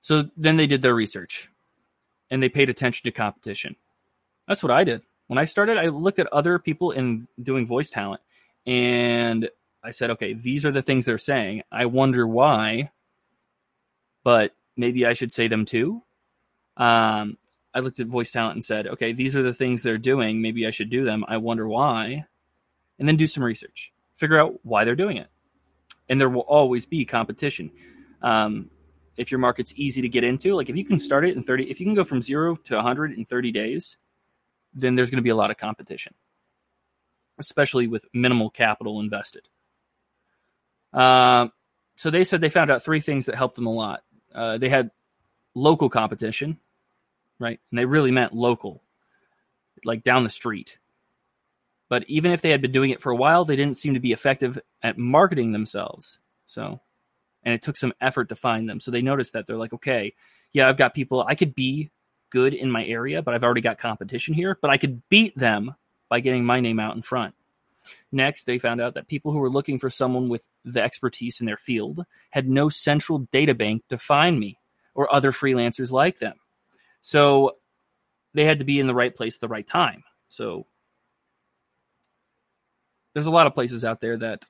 [0.00, 1.48] So then they did their research
[2.30, 3.76] and they paid attention to competition.
[4.46, 5.02] That's what I did.
[5.28, 8.20] When I started, I looked at other people in doing voice talent
[8.66, 9.48] and
[9.84, 11.62] I said, okay, these are the things they're saying.
[11.70, 12.90] I wonder why,
[14.24, 16.02] but maybe I should say them too.
[16.76, 17.36] Um,
[17.74, 20.40] I looked at voice talent and said, okay, these are the things they're doing.
[20.40, 21.24] Maybe I should do them.
[21.28, 22.24] I wonder why.
[22.98, 25.28] And then do some research, figure out why they're doing it.
[26.08, 27.70] And there will always be competition.
[28.22, 28.70] Um,
[29.16, 31.70] if your market's easy to get into, like if you can start it in 30,
[31.70, 33.96] if you can go from zero to 100 in 30 days,
[34.80, 36.14] then there's going to be a lot of competition,
[37.38, 39.48] especially with minimal capital invested.
[40.92, 41.48] Uh,
[41.96, 44.02] so they said they found out three things that helped them a lot.
[44.34, 44.90] Uh, they had
[45.54, 46.58] local competition,
[47.38, 47.60] right?
[47.70, 48.82] And they really meant local,
[49.84, 50.78] like down the street.
[51.88, 54.00] But even if they had been doing it for a while, they didn't seem to
[54.00, 56.18] be effective at marketing themselves.
[56.46, 56.80] So,
[57.42, 58.80] and it took some effort to find them.
[58.80, 60.14] So they noticed that they're like, okay,
[60.52, 61.90] yeah, I've got people, I could be
[62.30, 65.74] good in my area, but I've already got competition here, but I could beat them
[66.08, 67.34] by getting my name out in front.
[68.12, 71.46] Next, they found out that people who were looking for someone with the expertise in
[71.46, 74.58] their field had no central data bank to find me
[74.94, 76.36] or other freelancers like them.
[77.00, 77.56] So
[78.34, 80.04] they had to be in the right place at the right time.
[80.28, 80.66] So
[83.14, 84.44] there's a lot of places out there that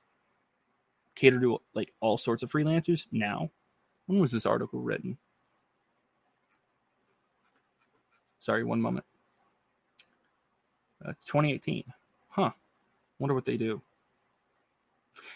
[1.15, 3.49] cater to like all sorts of freelancers now.
[4.07, 5.17] When was this article written?
[8.39, 9.05] Sorry, one moment.
[11.03, 11.85] Uh, 2018.
[12.29, 12.51] Huh.
[13.19, 13.81] Wonder what they do.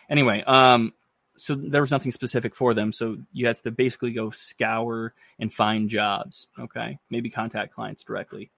[0.10, 0.94] Anyway, um,
[1.36, 2.92] so there was nothing specific for them.
[2.92, 6.48] So you have to basically go scour and find jobs.
[6.60, 8.52] Okay, maybe contact clients directly.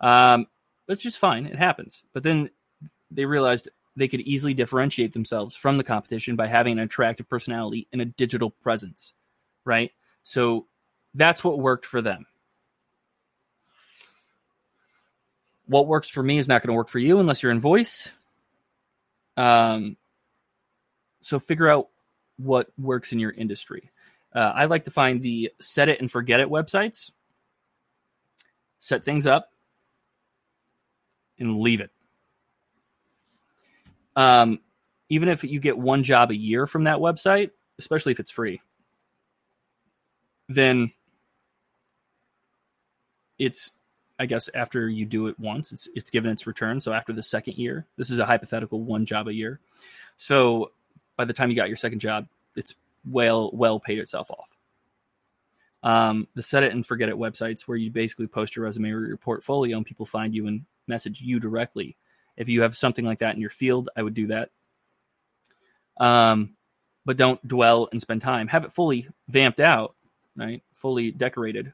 [0.00, 0.46] Um,
[0.86, 1.46] that's just fine.
[1.46, 2.02] It happens.
[2.12, 2.50] But then
[3.10, 7.88] they realized they could easily differentiate themselves from the competition by having an attractive personality
[7.92, 9.14] and a digital presence,
[9.64, 9.90] right?
[10.22, 10.66] So
[11.16, 12.26] that's what worked for them.
[15.66, 18.12] What works for me is not going to work for you unless you're in voice.
[19.36, 19.96] Um,
[21.22, 21.88] so figure out
[22.36, 23.90] what works in your industry.
[24.32, 27.10] Uh, I like to find the set it and forget it websites,
[28.78, 29.50] set things up,
[31.38, 31.90] and leave it.
[34.14, 34.60] Um,
[35.08, 38.60] even if you get one job a year from that website, especially if it's free,
[40.48, 40.92] then
[43.38, 43.72] it's
[44.18, 46.80] I guess after you do it once, it's it's given its return.
[46.80, 49.60] So after the second year, this is a hypothetical one job a year.
[50.16, 50.72] So
[51.16, 52.26] by the time you got your second job,
[52.56, 52.74] it's
[53.08, 54.48] well well paid itself off.
[55.82, 59.06] Um, the set it and forget it websites where you basically post your resume or
[59.06, 61.96] your portfolio and people find you and message you directly.
[62.36, 64.50] If you have something like that in your field, I would do that.
[65.98, 66.56] Um,
[67.04, 68.48] but don't dwell and spend time.
[68.48, 69.94] Have it fully vamped out,
[70.34, 70.62] right?
[70.74, 71.72] Fully decorated,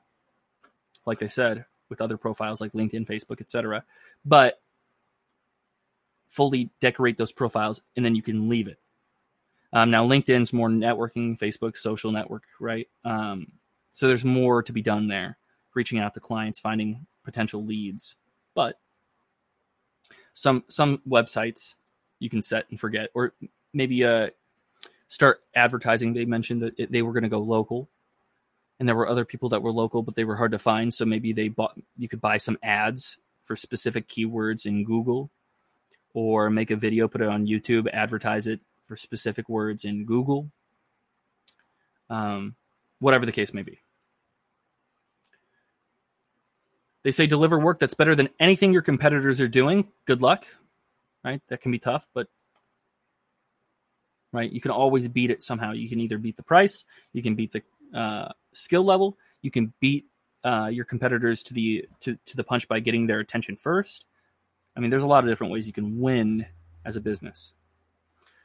[1.06, 3.84] like they said, with other profiles like LinkedIn, Facebook, etc.
[4.24, 4.60] But
[6.28, 8.78] fully decorate those profiles, and then you can leave it.
[9.72, 12.88] Um, now, LinkedIn's more networking, Facebook, social network, right?
[13.04, 13.52] Um,
[13.90, 15.38] so there's more to be done there,
[15.74, 18.16] reaching out to clients, finding potential leads.
[18.54, 18.78] But
[20.34, 21.74] some some websites
[22.18, 23.34] you can set and forget, or
[23.72, 24.30] maybe uh,
[25.08, 26.12] start advertising.
[26.12, 27.88] They mentioned that it, they were going to go local,
[28.82, 30.92] and there were other people that were local, but they were hard to find.
[30.92, 31.78] So maybe they bought.
[31.96, 35.30] You could buy some ads for specific keywords in Google,
[36.14, 40.50] or make a video, put it on YouTube, advertise it for specific words in Google.
[42.10, 42.56] Um,
[42.98, 43.78] whatever the case may be.
[47.04, 49.92] They say deliver work that's better than anything your competitors are doing.
[50.06, 50.44] Good luck.
[51.24, 51.40] Right?
[51.50, 52.26] That can be tough, but
[54.32, 55.70] right, you can always beat it somehow.
[55.70, 57.62] You can either beat the price, you can beat the
[57.96, 60.06] uh, skill level, you can beat
[60.44, 64.04] uh, your competitors to the to, to the punch by getting their attention first.
[64.76, 66.46] I mean, there's a lot of different ways you can win
[66.84, 67.52] as a business.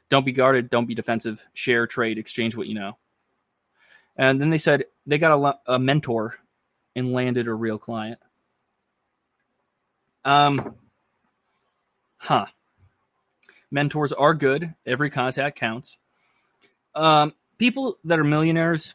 [0.08, 0.70] Don't be guarded.
[0.70, 1.44] Don't be defensive.
[1.54, 2.96] Share, trade, exchange what you know.
[4.16, 6.36] And then they said they got a, a mentor
[6.96, 8.18] and landed a real client.
[10.24, 10.74] Um,
[12.18, 12.46] huh.
[13.70, 14.74] Mentors are good.
[14.86, 15.98] Every contact counts.
[16.94, 18.94] Um, people that are millionaires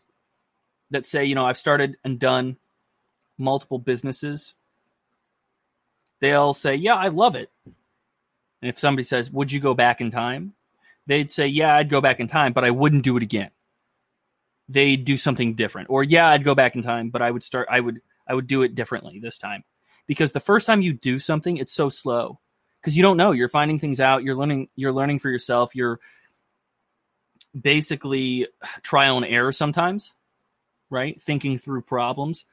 [0.94, 2.58] that say, you know, I've started and done
[3.38, 4.54] multiple businesses,
[6.20, 7.52] they'll say, yeah, I love it.
[7.66, 10.54] And if somebody says, would you go back in time?
[11.06, 13.50] They'd say, yeah, I'd go back in time, but I wouldn't do it again.
[14.70, 15.90] They'd do something different.
[15.90, 18.48] Or, yeah, I'd go back in time, but I would start, I would, I would
[18.48, 19.66] do it differently this time
[20.08, 22.40] because the first time you do something, it's so slow
[22.80, 23.32] because you don't know.
[23.32, 24.24] You're finding things out.
[24.24, 24.70] You're learning.
[24.76, 25.76] You're learning for yourself.
[25.76, 26.00] You're
[27.60, 28.48] basically
[28.82, 30.14] trial and error sometimes,
[30.94, 31.22] right?
[31.22, 32.46] Thinking through problems.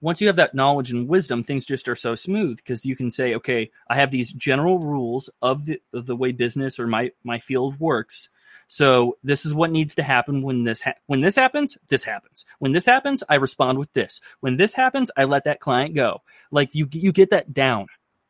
[0.00, 3.10] Once you have that knowledge and wisdom, things just are so smooth because you can
[3.10, 7.12] say, okay, I have these general rules of the of the way business or my
[7.22, 8.28] my field works.
[8.66, 11.76] So this is what needs to happen when this ha- when this happens.
[11.88, 12.44] This happens.
[12.58, 14.20] When this happens, I respond with this.
[14.40, 16.22] When this happens, I let that client go.
[16.50, 17.86] Like you you get that down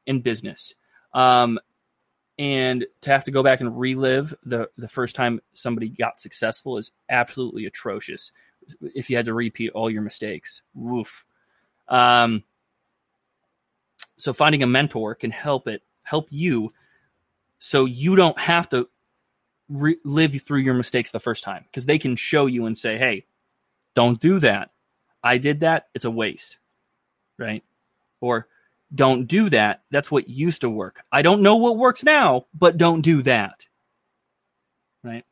[0.06, 0.74] in business.
[1.14, 1.58] Um,
[2.38, 6.76] and to have to go back and relive the the first time somebody got successful
[6.78, 8.32] is absolutely atrocious.
[8.80, 11.24] If you had to repeat all your mistakes, woof.
[11.88, 12.44] Um,
[14.18, 16.70] so finding a mentor can help it help you,
[17.58, 18.88] so you don't have to
[19.68, 22.98] re- live through your mistakes the first time because they can show you and say,
[22.98, 23.26] "Hey,
[23.94, 24.70] don't do that.
[25.22, 25.88] I did that.
[25.94, 26.58] It's a waste."
[27.38, 27.64] Right?
[28.20, 28.46] Or
[28.94, 29.82] don't do that.
[29.90, 31.02] That's what used to work.
[31.10, 33.66] I don't know what works now, but don't do that.
[35.02, 35.24] Right?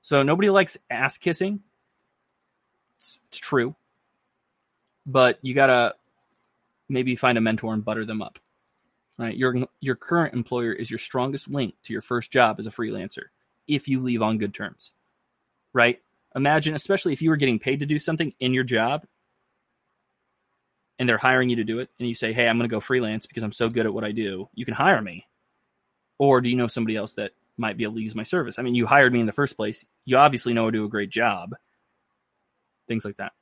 [0.00, 1.60] So nobody likes ass kissing.
[3.02, 3.74] It's, it's true.
[5.06, 5.94] But you got to
[6.88, 8.38] maybe find a mentor and butter them up.
[9.18, 9.36] Right?
[9.36, 13.24] Your your current employer is your strongest link to your first job as a freelancer
[13.66, 14.92] if you leave on good terms.
[15.72, 16.00] Right?
[16.34, 19.04] Imagine especially if you were getting paid to do something in your job
[20.98, 22.80] and they're hiring you to do it and you say, "Hey, I'm going to go
[22.80, 24.48] freelance because I'm so good at what I do.
[24.54, 25.26] You can hire me."
[26.18, 28.58] Or do you know somebody else that might be able to use my service?
[28.58, 29.84] I mean, you hired me in the first place.
[30.04, 31.54] You obviously know i do a great job.
[32.88, 33.32] Things like that.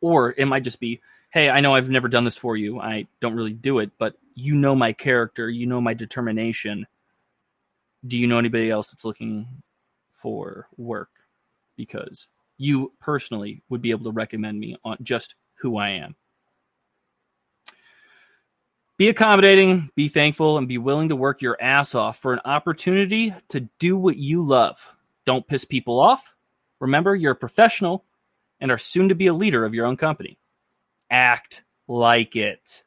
[0.00, 1.00] Or it might just be,
[1.30, 2.80] "Hey, I know I've never done this for you.
[2.80, 6.86] I don't really do it, but you know my character, you know my determination.
[8.06, 9.46] Do you know anybody else that's looking
[10.14, 11.10] for work
[11.76, 16.16] because you personally would be able to recommend me on just who I am?"
[18.96, 23.34] Be accommodating, be thankful, and be willing to work your ass off for an opportunity
[23.48, 24.94] to do what you love.
[25.24, 26.34] Don't piss people off.
[26.80, 28.04] Remember, you're a professional
[28.60, 30.38] and are soon to be a leader of your own company.
[31.10, 32.84] Act like it.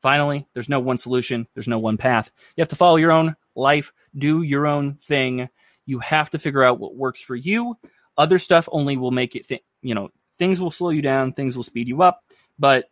[0.00, 2.30] Finally, there's no one solution, there's no one path.
[2.56, 5.48] You have to follow your own life, do your own thing.
[5.86, 7.76] You have to figure out what works for you.
[8.16, 11.56] Other stuff only will make it, th- you know, things will slow you down, things
[11.56, 12.22] will speed you up,
[12.58, 12.90] but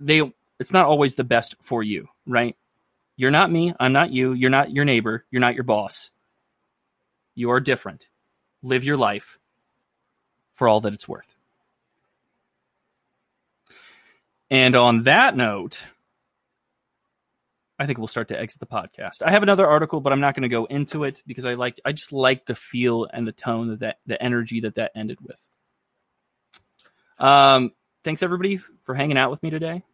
[0.00, 0.20] they
[0.58, 2.56] it's not always the best for you, right?
[3.16, 3.72] You're not me.
[3.78, 4.32] I'm not you.
[4.32, 5.24] You're not your neighbor.
[5.30, 6.10] You're not your boss.
[7.36, 8.08] You are different.
[8.62, 9.38] Live your life
[10.58, 11.32] for all that it's worth.
[14.50, 15.86] And on that note,
[17.78, 19.22] I think we'll start to exit the podcast.
[19.24, 21.80] I have another article, but I'm not going to go into it because I like
[21.84, 25.18] I just like the feel and the tone of that the energy that that ended
[25.20, 25.48] with.
[27.20, 29.84] Um, thanks everybody for hanging out with me today.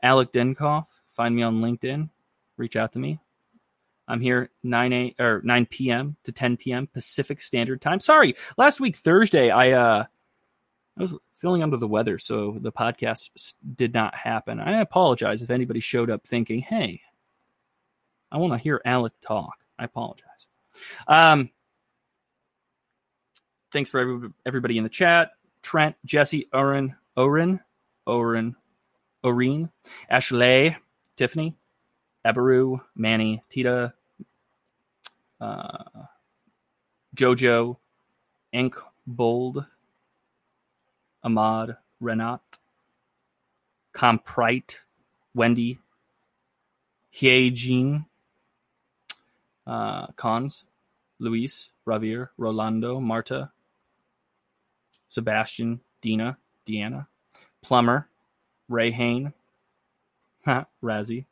[0.00, 0.86] Alec Denkoff.
[1.16, 2.08] Find me on LinkedIn.
[2.56, 3.20] Reach out to me.
[4.08, 6.16] I'm here 9 a or 9 p.m.
[6.24, 6.86] to 10 p.m.
[6.86, 8.00] Pacific Standard Time.
[8.00, 10.04] Sorry, last week Thursday I uh
[10.98, 14.60] I was feeling under the weather, so the podcast did not happen.
[14.60, 17.00] I apologize if anybody showed up thinking, "Hey,
[18.30, 20.46] I want to hear Alec talk." I apologize.
[21.08, 21.50] Um,
[23.72, 25.32] thanks for every, everybody in the chat.
[25.62, 27.60] Trent, Jesse, Oren, Oren,
[28.06, 28.56] Oren,
[29.24, 29.70] Oreen,
[30.08, 30.76] Ashley,
[31.16, 31.56] Tiffany,
[32.24, 33.94] Abaru, Manny, Tita,
[35.40, 35.84] uh,
[37.16, 37.76] Jojo,
[38.52, 39.64] Ink Bold,
[41.24, 42.40] Ahmad, Renat,
[43.92, 44.80] Comprite,
[45.34, 45.78] Wendy,
[47.14, 48.06] Hyejin,
[49.66, 50.64] uh, Cons,
[51.18, 53.50] Luis, Ravier, Rolando, Marta,
[55.08, 57.06] Sebastian, Dina, Deanna,
[57.62, 58.08] Plumber,
[58.68, 59.32] Ray Hain.
[60.46, 61.26] Ha, Razzie.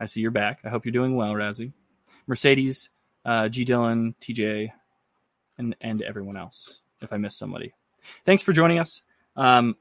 [0.00, 0.60] I see you're back.
[0.64, 1.72] I hope you're doing well, Razzie.
[2.26, 2.90] Mercedes,
[3.24, 3.64] uh, G.
[3.64, 4.70] Dillon, TJ,
[5.58, 6.80] and and everyone else.
[7.00, 7.74] If I miss somebody,
[8.24, 9.02] thanks for joining us.
[9.36, 9.76] Um,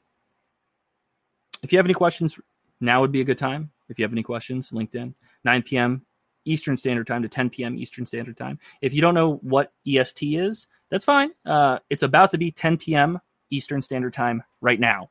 [1.64, 2.38] if you have any questions,
[2.80, 3.72] now would be a good time.
[3.90, 5.14] If you have any questions, LinkedIn,
[5.44, 6.06] 9 p.m.
[6.46, 7.78] Eastern Standard Time to 10 p.m.
[7.78, 8.60] Eastern Standard Time.
[8.82, 11.32] If you don't know what EST is, that's fine.
[11.46, 13.20] Uh, it's about to be 10 p.m.
[13.50, 15.10] Eastern Standard Time right now.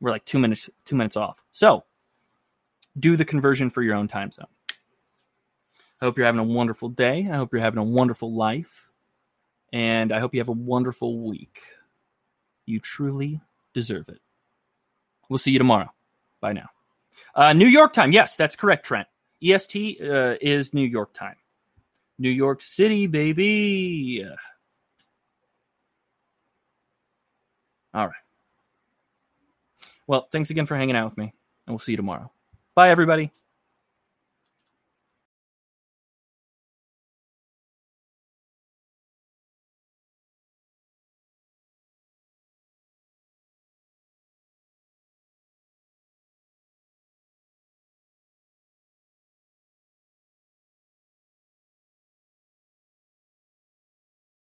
[0.00, 1.42] We're like two minutes two minutes off.
[1.52, 1.84] So
[2.98, 4.46] do the conversion for your own time zone.
[6.00, 7.28] I hope you're having a wonderful day.
[7.30, 8.88] I hope you're having a wonderful life.
[9.72, 11.60] And I hope you have a wonderful week.
[12.66, 13.40] You truly
[13.74, 14.20] deserve it.
[15.28, 15.92] We'll see you tomorrow.
[16.40, 16.68] Bye now.
[17.34, 18.12] Uh, New York time.
[18.12, 19.08] Yes, that's correct, Trent.
[19.42, 21.36] EST uh, is New York time.
[22.18, 24.26] New York City, baby.
[27.92, 28.14] All right.
[30.06, 31.32] Well, thanks again for hanging out with me,
[31.66, 32.30] and we'll see you tomorrow.
[32.76, 33.32] Bye, everybody.